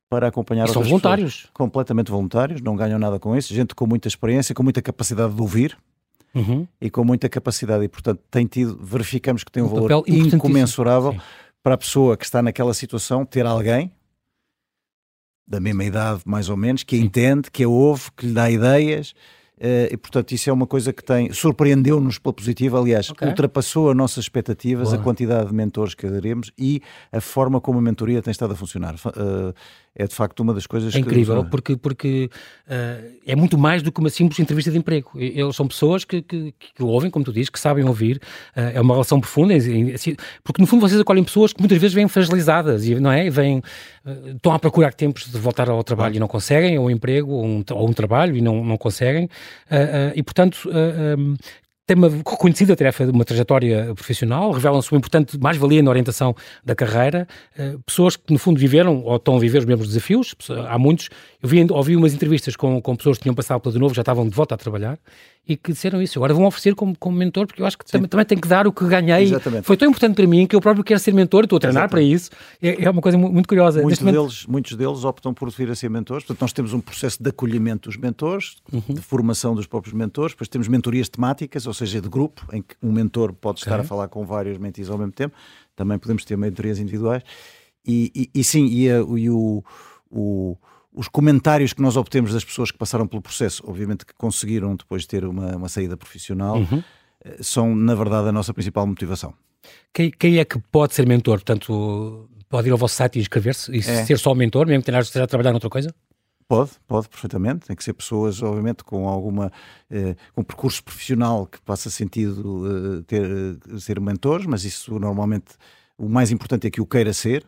[0.09, 1.35] para acompanhar E são voluntários.
[1.35, 1.51] pessoas.
[1.55, 3.55] Completamente voluntários, não ganham nada com isso.
[3.55, 5.79] Gente com muita experiência, com muita capacidade de ouvir
[6.35, 6.67] uhum.
[6.81, 7.85] e com muita capacidade.
[7.85, 11.17] E, portanto, tem tido, verificamos que tem um, um valor incomensurável
[11.63, 13.93] para a pessoa que está naquela situação ter alguém
[15.47, 18.49] da mesma idade, mais ou menos, que a entende, que a ouve, que lhe dá
[18.49, 19.15] ideias
[19.61, 23.29] Uh, e portanto isso é uma coisa que tem surpreendeu-nos pela positiva, aliás, okay.
[23.29, 24.99] ultrapassou as nossas expectativas, Boa.
[24.99, 26.81] a quantidade de mentores que aderemos e
[27.13, 28.95] a forma como a mentoria tem estado a funcionar.
[28.95, 29.53] Uh,
[30.01, 31.51] é de facto uma das coisas é incrível, que...
[31.51, 32.31] porque, porque
[32.67, 35.11] uh, é muito mais do que uma simples entrevista de emprego.
[35.15, 38.17] Eles são pessoas que, que, que ouvem, como tu dizes, que sabem ouvir,
[38.57, 41.95] uh, é uma relação profunda, assim, porque no fundo vocês acolhem pessoas que muitas vezes
[41.95, 43.27] vêm fragilizadas, não é?
[43.27, 46.87] E vêm, uh, estão a procurar tempos de voltar ao trabalho e não conseguem, ou
[46.87, 49.29] um emprego, ou um, ou um trabalho e não, não conseguem,
[50.15, 51.37] e portanto um,
[51.91, 57.27] tem uma reconhecida tarefa, uma trajetória profissional, revelam-se uma importante mais-valia na orientação da carreira,
[57.59, 60.33] uh, pessoas que no fundo viveram ou estão a viver os mesmos desafios,
[60.69, 61.09] há muitos,
[61.43, 64.03] eu vi, ouvi umas entrevistas com, com pessoas que tinham passado pelo de novo, já
[64.03, 65.01] estavam de volta a trabalhar,
[65.47, 66.19] e que disseram isso.
[66.19, 68.67] Agora vão oferecer como, como mentor, porque eu acho que também, também tem que dar
[68.67, 69.25] o que ganhei.
[69.25, 69.65] Exatamente.
[69.65, 72.09] Foi tão importante para mim que eu próprio quero ser mentor, estou a treinar Exatamente.
[72.09, 72.31] para isso.
[72.63, 73.83] É, é, uma coisa muito curiosa.
[73.83, 74.51] Muitos deles, momento...
[74.51, 76.25] muitos deles optam por vir a ser mentores.
[76.25, 78.95] Portanto, nós temos um processo de acolhimento dos mentores, uhum.
[78.95, 82.77] de formação dos próprios mentores, depois temos mentorias temáticas, ou seja, de grupo, em que
[82.83, 83.85] um mentor pode estar okay.
[83.85, 85.35] a falar com vários mentis ao mesmo tempo.
[85.75, 87.23] Também podemos ter mentorias individuais.
[87.85, 89.65] E, e, e sim, e, a, e o,
[90.11, 90.57] o
[90.93, 95.07] os comentários que nós obtemos das pessoas que passaram pelo processo, obviamente que conseguiram depois
[95.07, 96.83] ter uma, uma saída profissional, uhum.
[97.23, 99.35] Eh, são, na verdade, a nossa principal motivação.
[99.93, 101.37] Quem, quem, é que pode ser mentor?
[101.37, 104.07] Portanto, pode ir ao vosso site e inscrever-se e é.
[104.07, 105.95] ser só mentor, mesmo que tenha a trabalhar noutra coisa?
[106.51, 107.67] Pode, pode perfeitamente.
[107.67, 109.53] Tem que ser pessoas, obviamente, com alguma
[109.89, 114.99] eh, com um percurso profissional que faça sentido eh, ter, eh, ser mentores, mas isso
[114.99, 115.53] normalmente
[115.97, 117.45] o mais importante é que o queira ser,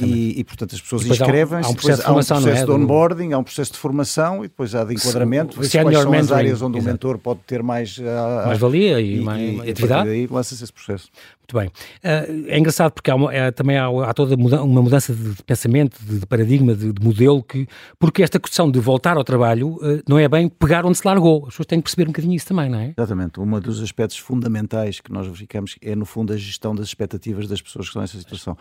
[0.00, 2.64] e, e, portanto as pessoas inscrevem-se, há, um processo, de, formação, há um processo é?
[2.64, 6.12] de onboarding, há um processo de formação e depois há de enquadramento, se, quais são
[6.14, 6.88] as áreas onde Exato.
[6.88, 10.08] o mentor pode ter mais, uh, mais valia e, e mais e, atividade.
[10.08, 11.10] E lança-se esse processo.
[11.40, 11.68] Muito bem.
[11.68, 16.02] Uh, é engraçado porque há uma, é, também há, há, toda uma mudança de pensamento,
[16.02, 17.68] de, de paradigma, de, de, modelo, que,
[17.98, 21.42] porque esta questão de voltar ao trabalho uh, não é bem pegar onde se largou.
[21.42, 22.94] As pessoas têm que perceber um bocadinho isso também, não é?
[22.96, 23.38] Exatamente.
[23.38, 27.60] Um dos aspectos fundamentais que nós verificamos é, no fundo, a gestão das expectativas das
[27.60, 28.56] pessoas que estão nessa situação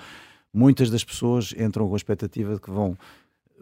[0.53, 2.97] muitas das pessoas entram com a expectativa de que vão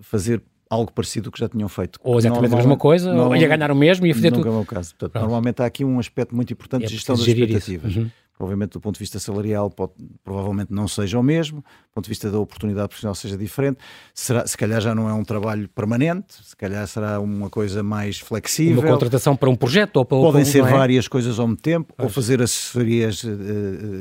[0.01, 1.99] fazer algo parecido que já tinham feito.
[2.01, 4.57] Ou exatamente a mesma coisa, ou ia ganhar o mesmo e ia fazer nunca tudo.
[4.57, 4.95] é o caso.
[4.95, 7.95] Portanto, normalmente há aqui um aspecto muito importante é de gestão das expectativas.
[7.95, 8.09] Uhum.
[8.41, 12.09] Obviamente, do ponto de vista salarial, pode, provavelmente não seja o mesmo, do ponto de
[12.09, 13.77] vista da oportunidade profissional, seja diferente.
[14.13, 18.19] Será, se calhar já não é um trabalho permanente, se calhar será uma coisa mais
[18.19, 18.81] flexível.
[18.81, 20.71] Uma contratação para um projeto ou para Podem para, ser é?
[20.71, 22.07] várias coisas ao mesmo tempo, pois.
[22.07, 23.37] ou fazer assessorias uh,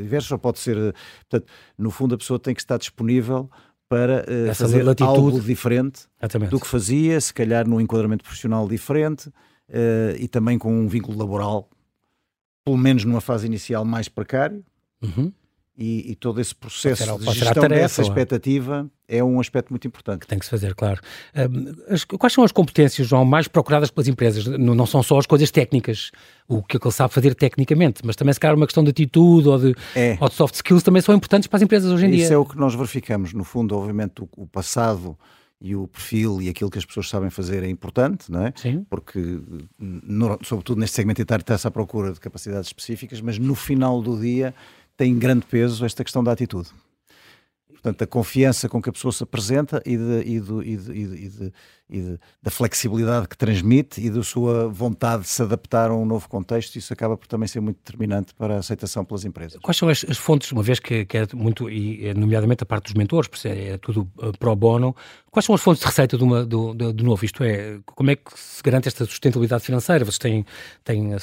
[0.03, 0.76] diversas, ou pode ser.
[0.76, 0.92] Uh,
[1.29, 3.50] portanto, no fundo, a pessoa tem que estar disponível
[3.88, 5.18] para uh, fazer latitude.
[5.18, 6.50] algo diferente Exatamente.
[6.50, 9.31] do que fazia, se calhar num enquadramento profissional diferente
[10.18, 11.68] e também com um vínculo laboral
[12.64, 14.64] pelo menos numa fase inicial, mais precário.
[15.03, 15.33] Uhum.
[15.79, 20.20] E, e, todo esse processo de gestão tarefa, dessa expectativa é um aspecto muito importante.
[20.20, 21.01] Que tem que se fazer, claro.
[21.88, 24.44] as, quais são as competências, João, mais procuradas pelas empresas?
[24.44, 26.11] Não, não, são só as coisas técnicas,
[26.46, 29.59] o que ele sabe fazer tecnicamente, mas também se calhar uma questão de atitude ou
[29.59, 30.18] de, é.
[30.20, 32.25] ou de soft skills também são importantes para as empresas hoje em Isso dia.
[32.25, 33.33] Isso é o que nós verificamos.
[33.33, 35.16] No fundo, obviamente, o, o passado
[35.61, 38.53] e o perfil e aquilo que as pessoas sabem fazer é importante, não é?
[38.57, 38.85] Sim.
[38.88, 39.40] Porque,
[39.79, 44.18] no, sobretudo neste segmento etário, está-se à procura de capacidades específicas, mas no final do
[44.18, 44.55] dia
[44.96, 46.70] tem grande peso esta questão da atitude.
[47.83, 50.93] Portanto, a confiança com que a pessoa se apresenta e, de, e, do, e, de,
[50.93, 51.53] e, de,
[51.88, 56.29] e da flexibilidade que transmite e da sua vontade de se adaptar a um novo
[56.29, 59.59] contexto, isso acaba por também ser muito determinante para a aceitação pelas empresas.
[59.62, 62.66] Quais são as, as fontes, uma vez que, que, é muito, e é nomeadamente a
[62.66, 64.95] parte dos mentores, é, é tudo uh, pro bono,
[65.31, 67.25] quais são as fontes de receita de uma, do, novo?
[67.25, 70.05] Isto é, como é que se garante esta sustentabilidade financeira?
[70.05, 70.45] Vocês têm,
[70.85, 71.19] têm uh,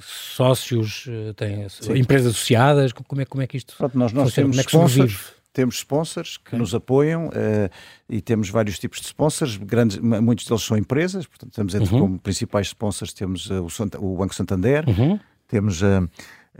[0.00, 1.66] sócios, uh, têm
[1.96, 2.92] empresas associadas?
[2.92, 4.52] Como é, como é que isto Pronto, nós, nós funciona?
[4.52, 7.68] Temos como é que sponsors, temos sponsors que nos apoiam uh,
[8.08, 12.00] e temos vários tipos de sponsors, grandes, muitos deles são empresas, portanto temos entre uhum.
[12.00, 13.66] como principais sponsors temos uh,
[14.00, 15.18] o, o, Banco Santander, uhum.
[15.48, 16.08] temos uh,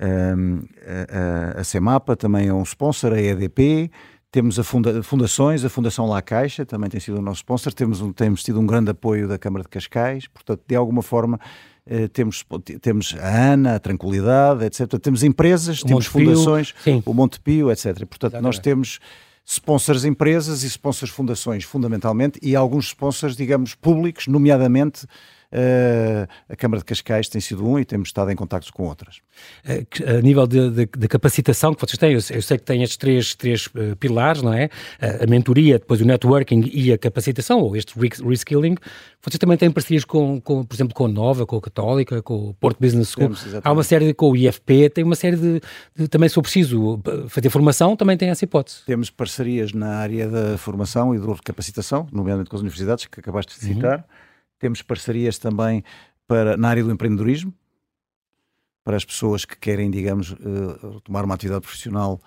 [0.00, 3.88] a, a CEMAPA, também é um sponsor, a EDP,
[4.32, 8.02] temos a funda, fundações, a Fundação La Caixa também tem sido o nosso sponsor, temos,
[8.16, 11.77] temos tido um grande apoio da Câmara de Cascais, portanto de alguma forma eh,
[12.12, 12.44] temos,
[12.80, 14.98] temos a ANA, a Tranquilidade, etc.
[15.00, 17.84] Temos empresas, o temos fundações, Pio, o Montepio, etc.
[18.06, 18.42] Portanto, Exatamente.
[18.42, 18.98] nós temos
[19.44, 25.06] sponsors empresas e sponsors fundações, fundamentalmente, e alguns sponsors, digamos, públicos, nomeadamente
[26.48, 29.20] a Câmara de Cascais tem sido um e temos estado em contactos com outras.
[29.64, 32.96] A nível de, de, de capacitação que vocês têm, eu, eu, sei que têm estes
[32.96, 34.68] três, três uh, pilares, não é?
[35.00, 38.76] A, mentoria, depois o networking e a capacitação, ou este reskilling.
[39.22, 42.50] Vocês também têm parcerias com, com, por exemplo, com a Nova, com a Católica, com
[42.50, 43.34] o Porto Business School.
[43.34, 45.60] Temos, Há uma série, com o IFP, tem uma série de,
[45.96, 48.78] de, também se for preciso fazer formação, também tem essa hipótese.
[48.86, 53.58] Temos parcerias na área da formação e de capacitação, nomeadamente com as universidades, que acabaste
[53.58, 53.74] de uhum.
[53.74, 53.98] citar.
[53.98, 54.27] Uhum
[54.58, 55.82] temos parcerias também
[56.26, 57.52] para, na área do empreendedorismo,
[58.84, 62.20] para as pessoas que querem, digamos, uh, tomar uma atividade profissional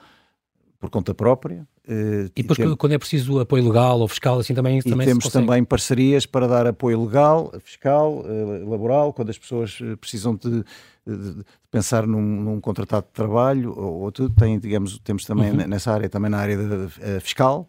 [0.80, 1.68] por conta própria.
[1.88, 2.76] Uh, e depois, tem...
[2.76, 6.48] quando é preciso apoio legal ou fiscal, assim também, e também temos também parcerias para
[6.48, 10.64] dar apoio legal, fiscal, uh, laboral, quando as pessoas precisam de,
[11.06, 14.34] de, de pensar num, num, contratado de trabalho ou, ou tudo.
[14.36, 15.68] Tem, digamos, temos também uhum.
[15.68, 17.68] nessa área, também na área de, fiscal,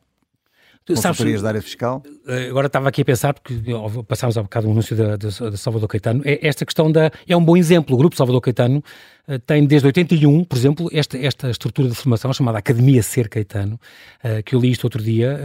[0.87, 2.03] consultorias da área fiscal?
[2.27, 3.55] Eh, agora estava aqui a pensar, porque
[4.07, 7.11] passámos há bocado o anúncio da, da, Salvador Caetano, é, esta questão da.
[7.29, 7.95] É um bom exemplo.
[7.95, 8.83] O Grupo Salvador Caetano
[9.29, 13.79] uh, tem desde 81, por exemplo, esta, esta estrutura de formação chamada Academia Ser Caetano,
[14.25, 15.41] uh, que eu li isto outro dia,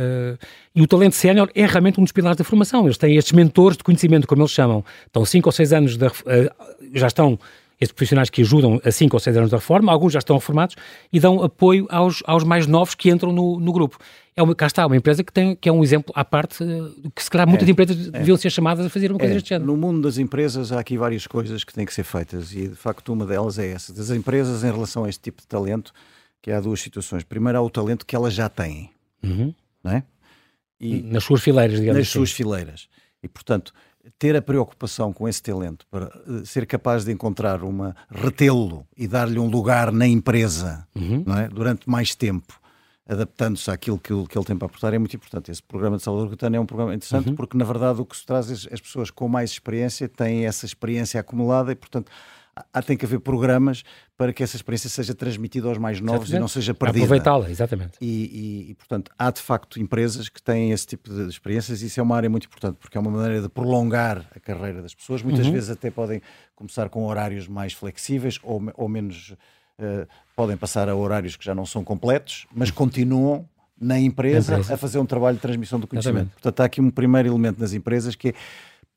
[0.76, 2.86] e o talento sénior é realmente um dos pilares da formação.
[2.86, 4.84] Eles têm estes mentores de conhecimento, como eles chamam.
[5.06, 5.98] Estão 5 ou 6 anos,
[6.94, 7.40] já estão
[7.80, 10.76] estes profissionais que ajudam a 5 ou 6 anos da reforma, alguns já estão reformados
[11.12, 13.98] e dão apoio aos, aos mais novos que entram no, no grupo
[14.38, 17.10] é uma, cá está, uma empresa que, tem, que é um exemplo à parte, eh,
[17.16, 18.12] que se calhar muitas é, empresas é.
[18.12, 19.36] deviam ser chamadas a fazer uma coisa é.
[19.36, 19.66] deste género.
[19.66, 22.76] No mundo das empresas há aqui várias coisas que têm que ser feitas e de
[22.76, 23.92] facto uma delas é essa.
[23.92, 25.92] Das empresas em relação a este tipo de talento,
[26.40, 27.24] que há duas situações.
[27.24, 28.92] Primeiro há o talento que elas já têm,
[29.24, 29.52] uhum.
[29.84, 30.04] não é?
[30.80, 32.20] E nas suas fileiras, digamos Nas assim.
[32.20, 32.88] suas fileiras.
[33.24, 33.74] E portanto,
[34.18, 39.08] ter a preocupação com esse talento para eh, ser capaz de encontrar uma retê-lo e
[39.08, 41.24] dar-lhe um lugar na empresa uhum.
[41.38, 41.48] é?
[41.48, 42.60] durante mais tempo
[43.08, 45.50] adaptando-se àquilo que, que ele tem para aportar, é muito importante.
[45.50, 47.36] Esse programa de Salvador Caetano é um programa interessante uhum.
[47.36, 50.66] porque, na verdade, o que se traz é as pessoas com mais experiência têm essa
[50.66, 52.12] experiência acumulada e, portanto,
[52.74, 53.84] há, tem que haver programas
[54.18, 56.36] para que essa experiência seja transmitida aos mais novos exatamente.
[56.36, 57.06] e não seja perdida.
[57.06, 57.98] Aproveitá-la, exatamente.
[58.02, 61.88] E, e, e, portanto, há de facto empresas que têm esse tipo de experiências e
[61.88, 64.96] isso é uma área muito importante porque é uma maneira de prolongar a carreira das
[64.96, 65.22] pessoas.
[65.22, 65.54] Muitas uhum.
[65.54, 66.22] vezes até podem
[66.56, 69.36] começar com horários mais flexíveis ou, ou menos
[69.80, 73.48] uh, podem passar a horários que já não são completos, mas continuam
[73.80, 74.74] na empresa, empresa.
[74.74, 76.16] a fazer um trabalho de transmissão do conhecimento.
[76.16, 76.34] Exatamente.
[76.42, 78.34] Portanto, há aqui um primeiro elemento nas empresas que é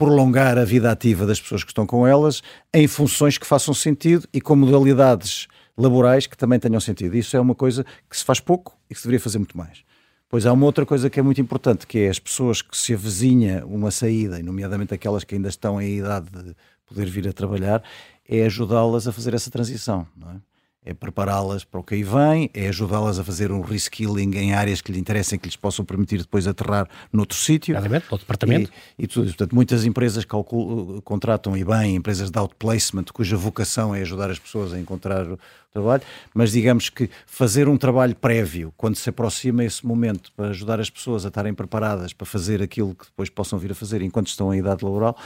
[0.00, 2.40] prolongar a vida ativa das pessoas que estão com elas
[2.72, 7.14] em funções que façam sentido e com modalidades laborais que também tenham sentido.
[7.14, 9.84] Isso é uma coisa que se faz pouco e que se deveria fazer muito mais.
[10.26, 12.94] Pois há uma outra coisa que é muito importante, que é as pessoas que se
[12.94, 17.82] avizinha uma saída, nomeadamente aquelas que ainda estão em idade de poder vir a trabalhar,
[18.26, 20.06] é ajudá-las a fazer essa transição.
[20.16, 20.36] Não é?
[20.82, 24.80] É prepará-las para o que aí vem, é ajudá-las a fazer um reskilling em áreas
[24.80, 27.74] que lhes interessem, que lhes possam permitir depois aterrar noutro sítio.
[27.74, 28.70] Exatamente, para o departamento.
[28.98, 29.36] E, e tudo isso.
[29.36, 34.38] Portanto, muitas empresas calculam, contratam e bem, empresas de outplacement, cuja vocação é ajudar as
[34.38, 35.38] pessoas a encontrar o
[35.70, 36.02] trabalho,
[36.34, 40.88] mas digamos que fazer um trabalho prévio, quando se aproxima esse momento, para ajudar as
[40.88, 44.52] pessoas a estarem preparadas para fazer aquilo que depois possam vir a fazer enquanto estão
[44.52, 45.16] em idade laboral,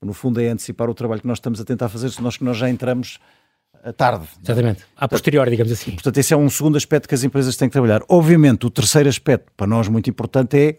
[0.00, 2.44] no fundo é antecipar o trabalho que nós estamos a tentar fazer, se nós que
[2.44, 3.18] nós já entramos
[3.96, 4.26] tarde.
[4.42, 5.92] Exatamente, a posteriori, digamos assim.
[5.92, 8.02] Portanto, esse é um segundo aspecto que as empresas têm que trabalhar.
[8.08, 10.78] Obviamente, o terceiro aspecto, para nós muito importante, é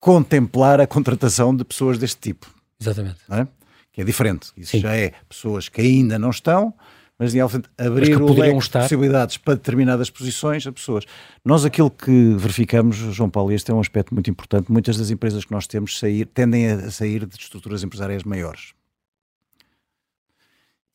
[0.00, 2.46] contemplar a contratação de pessoas deste tipo.
[2.80, 3.18] Exatamente.
[3.30, 3.46] É?
[3.92, 4.48] Que é diferente.
[4.56, 4.80] Isso Sim.
[4.80, 6.72] já é pessoas que ainda não estão,
[7.18, 8.78] mas em abrir o leque estar.
[8.80, 11.04] de possibilidades para determinadas posições a pessoas.
[11.44, 15.44] Nós aquilo que verificamos, João Paulo, este é um aspecto muito importante, muitas das empresas
[15.44, 18.72] que nós temos sair, tendem a sair de estruturas empresariais maiores.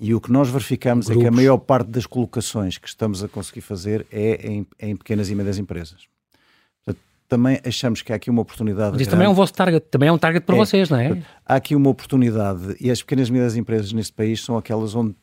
[0.03, 1.23] E o que nós verificamos Grupos.
[1.23, 4.89] é que a maior parte das colocações que estamos a conseguir fazer é em, é
[4.89, 6.09] em pequenas e médias empresas.
[6.83, 8.91] Portanto, também achamos que há aqui uma oportunidade.
[8.91, 10.99] Mas isso também é um vosso target, também é um target para é, vocês, não
[10.99, 11.23] é?
[11.45, 15.15] Há aqui uma oportunidade e as pequenas e médias empresas neste país são aquelas onde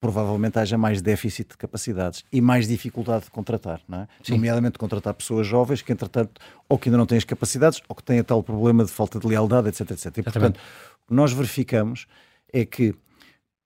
[0.00, 4.08] provavelmente haja mais déficit de capacidades e mais dificuldade de contratar, não é?
[4.20, 4.32] Sim.
[4.32, 8.02] Nomeadamente contratar pessoas jovens que, entretanto, ou que ainda não têm as capacidades ou que
[8.02, 10.18] têm a tal problema de falta de lealdade, etc, etc.
[10.18, 10.58] E, portanto,
[11.04, 12.06] o que nós verificamos
[12.52, 12.96] é que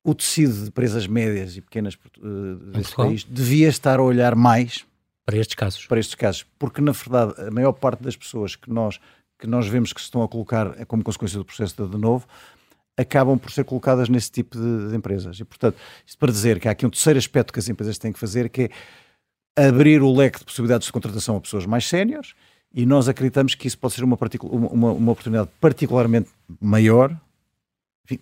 [0.08, 4.86] o tecido de empresas médias e pequenas uh, deste país devia estar a olhar mais
[5.26, 5.86] para estes casos.
[5.86, 8.98] Para estes casos, porque na verdade a maior parte das pessoas que nós
[9.38, 12.26] que nós vemos que se estão a colocar como consequência do processo de, de novo
[12.96, 15.38] acabam por ser colocadas nesse tipo de, de, empresas.
[15.38, 18.12] E portanto, isto para dizer que há aqui um terceiro aspecto que as empresas têm
[18.12, 18.70] que fazer que
[19.56, 22.34] é abrir o leque de possibilidades de contratação a pessoas mais séniores
[22.74, 27.14] e nós acreditamos que isso pode ser uma, uma, uma oportunidade particularmente maior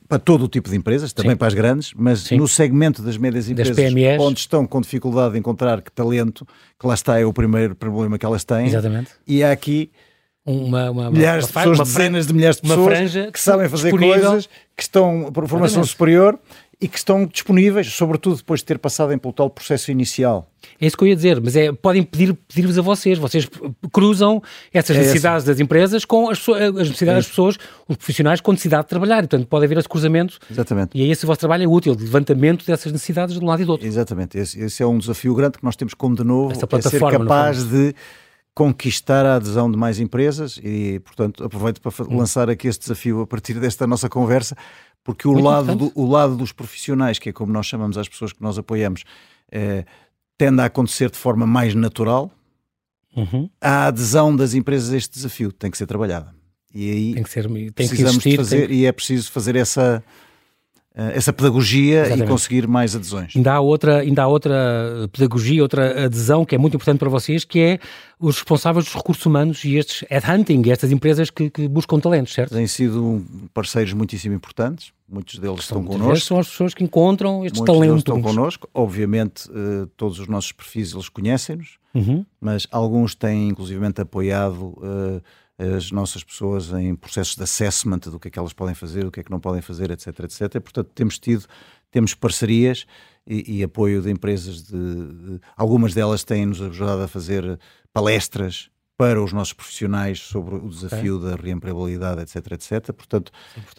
[0.09, 1.37] para todo o tipo de empresas, também Sim.
[1.37, 2.39] para as grandes, mas Sim.
[2.39, 3.77] no segmento das médias empresas,
[4.19, 6.47] onde estão com dificuldade de encontrar que talento,
[6.79, 8.67] que lá está é o primeiro problema que elas têm.
[8.67, 9.11] Exatamente.
[9.27, 9.91] E há aqui
[10.45, 13.91] uma, uma, milhares uma, de pessoas, uma, dezenas de milhares de pessoas que sabem fazer
[13.91, 14.31] disponível.
[14.31, 16.39] coisas, que estão por formação superior
[16.81, 20.51] e que estão disponíveis, sobretudo depois de ter passado em pelo tal processo inicial.
[20.79, 23.49] É isso que eu ia dizer, mas é, podem pedir, pedir-vos a vocês, vocês
[23.91, 25.53] cruzam essas é necessidades essa.
[25.53, 27.57] das empresas com as, as necessidades é das pessoas,
[27.89, 30.39] os profissionais com necessidade de trabalhar, portanto pode haver esse cruzamento.
[30.51, 30.91] Exatamente.
[30.95, 33.65] E aí esse vosso trabalho é útil, de levantamento dessas necessidades de um lado e
[33.65, 33.87] do outro.
[33.87, 37.01] Exatamente, esse, esse é um desafio grande que nós temos como de novo, é ser
[37.01, 37.95] capaz de
[38.57, 42.17] conquistar a adesão de mais empresas e, portanto, aproveito para hum.
[42.17, 44.57] lançar aqui este desafio a partir desta nossa conversa,
[45.05, 48.33] porque o lado, do, o lado dos profissionais, que é como nós chamamos as pessoas
[48.33, 49.05] que nós apoiamos,
[49.51, 49.85] é,
[50.37, 52.31] tende a acontecer de forma mais natural.
[53.17, 53.49] Uhum.
[53.61, 56.35] A adesão das empresas a este desafio tem que ser trabalhada.
[56.75, 58.77] E aí tem que ser, tem precisamos que existir, fazer, tem...
[58.79, 60.26] e é preciso fazer essa, eh,
[60.97, 62.25] essa pedagogia Exatamente.
[62.25, 63.37] e conseguir mais adesões.
[63.37, 64.55] Ainda há, outra, ainda há outra
[65.13, 67.79] pedagogia, outra adesão que é muito importante para vocês, que é
[68.19, 72.55] os responsáveis dos recursos humanos e estes headhunting, estas empresas que, que buscam talentos, certo?
[72.55, 76.25] Têm sido parceiros muitíssimo importantes, muitos deles estão connosco.
[76.25, 77.99] São as pessoas que encontram estes muitos talentos.
[77.99, 82.25] estão connosco, obviamente uh, todos os nossos perfis eles conhecem-nos, uhum.
[82.41, 84.75] mas alguns têm inclusivamente apoiado...
[85.59, 89.11] As nossas pessoas em processos de assessment do que é que elas podem fazer, o
[89.11, 90.61] que é que não podem fazer, etc, etc.
[90.61, 91.47] Portanto, temos tido,
[91.91, 92.87] temos parcerias
[93.27, 97.59] e, e apoio de empresas de, de, algumas delas têm-nos ajudado a fazer
[97.93, 101.31] palestras para os nossos profissionais sobre o desafio okay.
[101.31, 102.93] da reempregabilidade, etc, etc.
[102.93, 103.31] Portanto,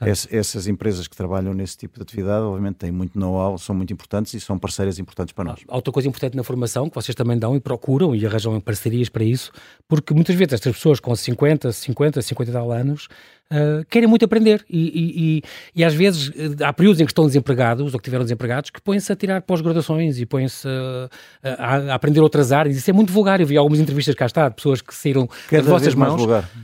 [0.02, 3.92] é essas empresas que trabalham nesse tipo de atividade, obviamente, têm muito know-how, são muito
[3.92, 5.60] importantes e são parceiras importantes para nós.
[5.68, 9.10] Há outra coisa importante na formação que vocês também dão e procuram e arranjam parcerias
[9.10, 9.52] para isso,
[9.88, 13.08] porque muitas vezes estas pessoas com 50, 50, 50 e tal anos
[13.52, 15.44] uh, querem muito aprender e, e, e,
[15.76, 18.82] e, às vezes uh, há períodos em que estão desempregados ou que tiveram desempregados que
[18.82, 21.10] põem-se a tirar pós-graduações e põem-se uh,
[21.44, 22.78] a, a, aprender outras áreas.
[22.78, 23.40] Isso é muito vulgar.
[23.40, 26.22] Eu vi algumas entrevistas cá está, de pessoas que saíram Cada das vossas mãos.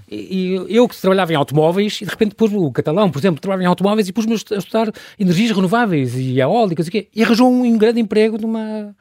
[0.09, 3.63] E, eu que trabalhava em automóveis e de repente pus o catalão, por exemplo, trabalhava
[3.63, 7.77] em automóveis e pus-me a estudar energias renováveis e eólicas e, quê, e arranjou um
[7.77, 8.93] grande emprego numa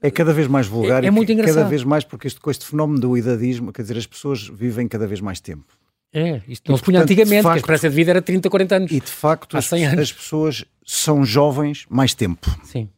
[0.00, 1.56] é cada vez mais vulgar é, é muito engraçado.
[1.56, 4.86] cada vez mais porque este, com este fenómeno do idadismo, quer dizer, as pessoas vivem
[4.86, 5.77] cada vez mais tempo.
[6.12, 8.92] É, isto não se punha antigamente, facto, a esperança de vida era 30, 40 anos.
[8.92, 12.48] E de facto as, as, pessoas são jovens mais tempo.
[12.64, 12.88] Sim.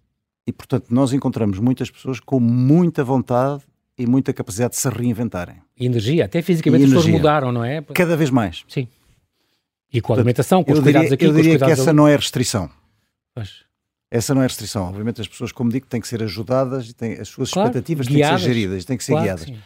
[0.47, 3.63] E portanto nós encontramos muitas pessoas com muita vontade
[3.99, 5.57] e muita capacidade de se reinventarem.
[5.77, 7.83] E energia, até fisicamente as pessoas mudaram, não é?
[7.83, 8.65] Cada vez mais.
[8.69, 8.87] Sim.
[9.93, 11.97] E com a alimentação, com os diria, cuidados aqui, Eu diria que essa ali.
[11.97, 12.71] não é restrição.
[13.35, 13.65] Pois.
[14.09, 14.85] Essa não é restrição.
[14.85, 18.07] Obviamente as pessoas, como digo, têm que ser ajudadas e têm, as suas claro, expectativas
[18.07, 18.29] guiadas.
[18.29, 19.45] têm que ser geridas, têm que ser claro guiadas.
[19.45, 19.59] Que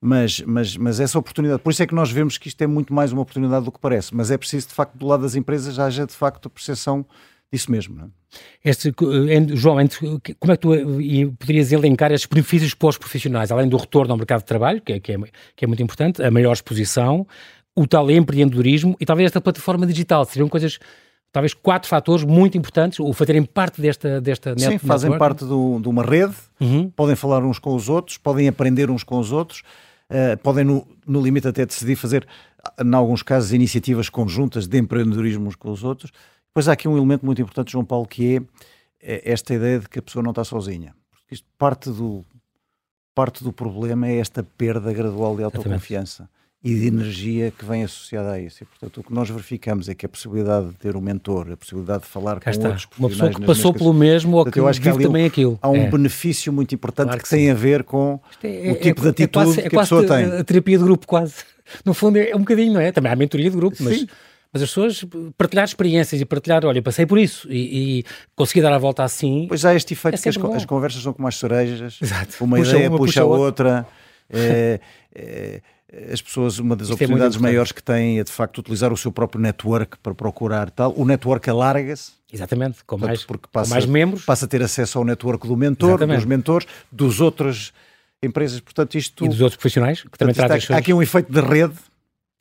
[0.00, 2.92] mas, mas, mas essa oportunidade, por isso é que nós vemos que isto é muito
[2.92, 5.78] mais uma oportunidade do que parece, mas é preciso de facto do lado das empresas
[5.78, 7.06] haja de facto a percepção
[7.52, 7.94] disso mesmo.
[7.96, 8.08] Não é?
[8.64, 8.92] este,
[9.54, 9.76] João,
[10.38, 10.70] como é que tu
[11.38, 14.94] poderias elencar estes benefícios para os profissionais, além do retorno ao mercado de trabalho, que
[14.94, 15.18] é, que é,
[15.56, 17.26] que é muito importante, a maior exposição,
[17.76, 20.78] o tal empreendedorismo e talvez esta plataforma digital, seriam coisas
[21.34, 25.18] talvez quatro fatores muito importantes, o fazerem parte desta, desta Sim, fazem network.
[25.18, 26.88] parte do, de uma rede, uhum.
[26.90, 29.64] podem falar uns com os outros, podem aprender uns com os outros,
[30.10, 32.24] uh, podem, no, no limite, até decidir fazer,
[32.80, 36.12] em alguns casos, iniciativas conjuntas de empreendedorismo uns com os outros.
[36.46, 38.40] Depois há aqui um elemento muito importante, João Paulo, que é,
[39.02, 40.94] é esta ideia de que a pessoa não está sozinha.
[41.10, 42.24] Porque isto parte do,
[43.12, 46.30] parte do problema é esta perda gradual de autoconfiança.
[46.64, 48.62] E de energia que vem associada a isso.
[48.62, 51.56] E, portanto, o que nós verificamos é que a possibilidade de ter um mentor, a
[51.58, 52.68] possibilidade de falar Cá com está.
[52.68, 55.58] outros Uma pessoa que passou pelo mesmo ou que eu acho que também aquilo.
[55.60, 55.90] Há um é.
[55.90, 59.08] benefício muito importante claro que, que tem a ver com é, o tipo é, de
[59.10, 60.24] atitude quase, que a pessoa tem.
[60.24, 61.34] A terapia de grupo, quase.
[61.84, 62.90] No fundo, é um bocadinho, não é?
[62.90, 63.98] Também há mentoria de grupo, mas...
[63.98, 64.06] Sim.
[64.54, 65.04] Mas as pessoas
[65.36, 68.04] partilhar experiências e partilhar, olha, passei por isso e, e
[68.36, 69.46] consegui dar a volta assim.
[69.48, 72.44] Pois há este efeito é que as, as, conversas são como as cerejas, Exato.
[72.44, 73.84] uma puxa ideia uma, puxa, a outra.
[74.30, 74.78] É,
[75.12, 75.60] é,
[76.12, 78.92] as pessoas, uma das Isto é oportunidades é maiores que têm é de facto utilizar
[78.92, 80.92] o seu próprio network para procurar tal.
[80.96, 82.12] O network alarga-se.
[82.32, 84.24] Exatamente, com mais, porque passa, mais membros.
[84.24, 86.16] Passa a ter acesso ao network do mentor, Exatamente.
[86.16, 87.72] dos mentores, dos outras
[88.22, 88.60] empresas.
[88.60, 89.24] Portanto, isto.
[89.24, 90.74] E dos outros profissionais que também trazem.
[90.74, 91.74] Há aqui um efeito de rede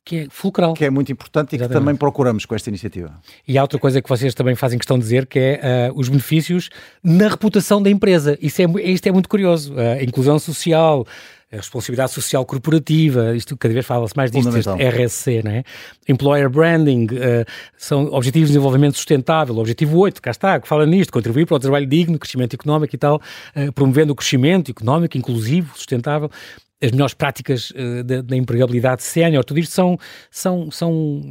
[0.06, 0.74] que é fulcral.
[0.74, 1.72] Que é muito importante Exatamente.
[1.72, 3.14] e que também procuramos com esta iniciativa.
[3.48, 6.10] E há outra coisa que vocês também fazem questão de dizer, que é uh, os
[6.10, 6.70] benefícios
[7.02, 8.38] na reputação da empresa.
[8.42, 9.74] Isso é, isto é muito curioso.
[9.74, 11.08] Uh, a inclusão social,
[11.54, 15.64] a responsabilidade social corporativa, isto cada vez fala-se mais disto, este RSC, né?
[16.08, 17.46] Employer Branding, uh,
[17.78, 21.60] são Objetivos de Desenvolvimento Sustentável, objetivo 8, cá está, que fala nisto, contribuir para o
[21.60, 23.22] trabalho digno, crescimento económico e tal,
[23.56, 26.30] uh, promovendo o crescimento económico, inclusivo, sustentável.
[26.84, 29.98] As melhores práticas uh, da, da, empregabilidade sénior, tudo isto são,
[30.30, 31.22] são, são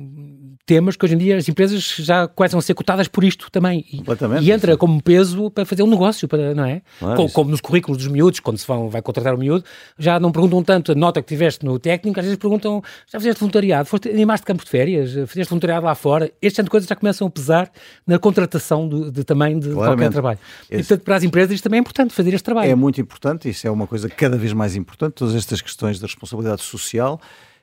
[0.65, 3.85] temas que hoje em dia as empresas já começam a ser cotadas por isto também.
[3.93, 4.03] E,
[4.41, 6.81] e entra como peso para fazer um negócio, para, não é?
[6.99, 9.65] Claro, como, como, nos currículos dos miúdos, quando se vão, vai contratar o um miúdo,
[9.99, 13.41] já não perguntam tanto a nota que tiveste no técnico, às vezes perguntam, já fizeste
[13.41, 16.89] voluntariado, foste animaste de campo de férias, fizeste voluntariado lá fora, este tipo de coisas
[16.89, 17.71] já começam a pesar
[18.07, 19.99] na contratação de, de também de Claramente.
[19.99, 20.39] qualquer trabalho.
[20.71, 20.75] Esse...
[20.75, 22.71] E portanto, para as empresas isto também é importante, fazer este trabalho.
[22.71, 26.07] É muito importante, isso é uma coisa cada vez mais importante, todas estas questões da
[26.07, 27.21] responsabilidade social,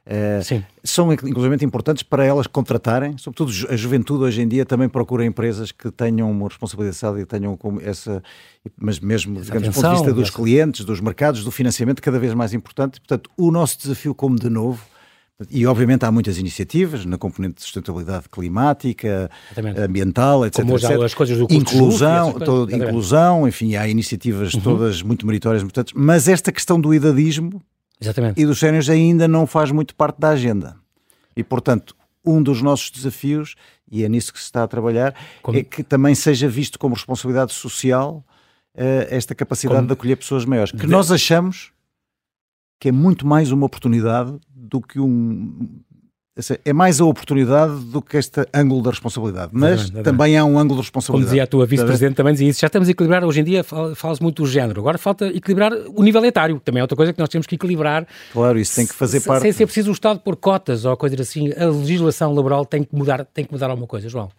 [0.10, 5.24] Uh, são inclusive importantes para elas contratarem, sobretudo a juventude hoje em dia também procura
[5.24, 8.24] empresas que tenham uma responsabilidade e tenham como essa,
[8.76, 12.34] mas mesmo digamos, do ponto de vista dos clientes, dos mercados, do financiamento, cada vez
[12.34, 13.00] mais importante.
[13.00, 14.82] Portanto, o nosso desafio, como de novo,
[15.48, 19.80] e obviamente há muitas iniciativas na componente de sustentabilidade climática, Exatamente.
[19.80, 20.62] ambiental, etc.
[20.62, 20.92] Como etc.
[21.04, 24.62] as coisas do inclusão, todo, inclusão, enfim, há iniciativas uhum.
[24.62, 27.62] todas muito meritórias, importantes, mas esta questão do idadismo
[28.02, 28.42] Exatamente.
[28.42, 30.78] e dos séniores ainda não faz muito parte da agenda.
[31.36, 31.96] E, portanto,
[32.26, 33.56] um dos nossos desafios,
[33.92, 35.58] e é nisso que se está a trabalhar, como...
[35.58, 38.24] é que também seja visto como responsabilidade social
[38.76, 39.88] uh, esta capacidade como...
[39.88, 40.88] de acolher pessoas maiores, que de...
[40.88, 41.72] nós achamos
[42.80, 45.82] que é muito mais uma oportunidade do que um.
[46.66, 50.80] É mais a oportunidade do que este ângulo da responsabilidade, mas também há um ângulo
[50.80, 51.26] de responsabilidade.
[51.26, 52.60] Como dizia a tua vice-presidente, também dizia isso.
[52.60, 56.04] Já estamos a equilibrar, hoje em dia fala-se muito do género, agora falta equilibrar o
[56.04, 58.08] nível etário, também é outra coisa que nós temos que equilibrar.
[58.34, 59.42] Claro, isso tem que fazer parte.
[59.42, 62.96] Sem ser preciso o Estado por cotas ou coisas assim, a legislação laboral tem que
[62.96, 64.30] mudar, tem que mudar alguma coisa, João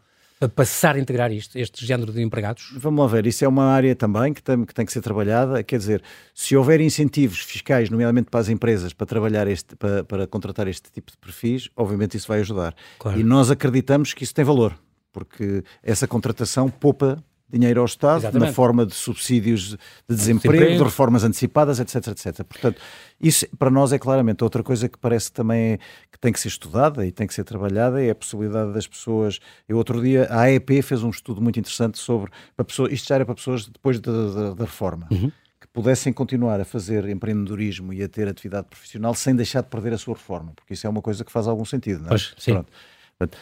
[0.40, 2.72] para passar a integrar isto, este género de empregados?
[2.74, 5.62] Vamos lá ver, isso é uma área também que tem, que tem que ser trabalhada,
[5.62, 6.02] quer dizer,
[6.34, 10.90] se houver incentivos fiscais, nomeadamente para as empresas, para trabalhar este, para, para contratar este
[10.90, 12.74] tipo de perfis, obviamente isso vai ajudar.
[12.98, 13.20] Claro.
[13.20, 14.74] E nós acreditamos que isso tem valor,
[15.12, 18.48] porque essa contratação poupa dinheiro ao Estado Exatamente.
[18.48, 19.76] na forma de subsídios de
[20.08, 22.44] desemprego, desemprego, de reformas antecipadas, etc, etc.
[22.44, 22.80] Portanto,
[23.20, 25.78] isso para nós é claramente outra coisa que parece que também é,
[26.10, 29.40] que tem que ser estudada e tem que ser trabalhada é a possibilidade das pessoas.
[29.68, 33.16] Eu outro dia a AEP fez um estudo muito interessante sobre para pessoas, isto já
[33.16, 35.08] era para pessoas depois da, da, da reforma.
[35.10, 35.30] Uhum.
[35.60, 39.92] Que pudessem continuar a fazer empreendedorismo e a ter atividade profissional sem deixar de perder
[39.92, 42.08] a sua reforma, porque isso é uma coisa que faz algum sentido, não é?
[42.10, 42.52] Pois, sim.
[42.52, 42.72] Pronto.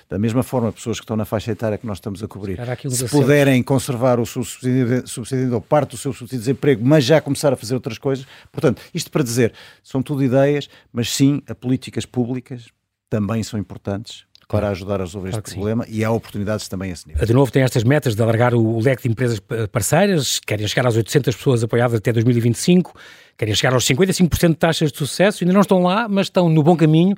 [0.08, 2.58] Da mesma forma, pessoas que estão na faixa etária que nós estamos a cobrir,
[2.90, 7.04] se puderem conservar o seu subsídio, subsídio ou parte do seu subsídio de desemprego, mas
[7.04, 8.26] já começar a fazer outras coisas.
[8.50, 9.52] Portanto, isto para dizer,
[9.82, 12.66] são tudo ideias, mas sim, as políticas públicas
[13.08, 14.64] também são importantes Claro.
[14.64, 15.92] para ajudar a resolver claro este problema sim.
[15.92, 17.26] e há oportunidades também a esse nível.
[17.26, 19.38] De novo, tem estas metas de alargar o leque de empresas
[19.70, 22.94] parceiras, querem chegar às 800 pessoas apoiadas até 2025,
[23.36, 26.62] querem chegar aos 55% de taxas de sucesso, ainda não estão lá, mas estão no
[26.62, 27.14] bom caminho.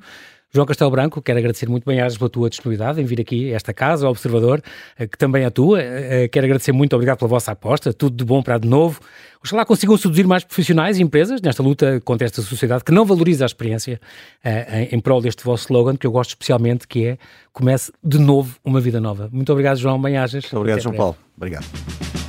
[0.53, 3.55] João Castelo Branco, quero agradecer muito bem às pela tua disponibilidade em vir aqui a
[3.55, 4.61] esta casa, ao Observador,
[4.99, 5.81] eh, que também é tua.
[5.81, 8.99] Eh, quero agradecer muito, obrigado pela vossa aposta, tudo de bom para de novo.
[9.41, 13.45] Oxalá consigam seduzir mais profissionais e empresas nesta luta contra esta sociedade que não valoriza
[13.45, 13.99] a experiência
[14.43, 17.17] eh, em prol deste vosso slogan, que eu gosto especialmente, que é
[17.53, 19.29] Comece de novo uma vida nova.
[19.31, 19.97] Muito obrigado, João.
[19.97, 21.17] Muito obrigado, João Paulo.
[21.35, 22.20] Obrigado.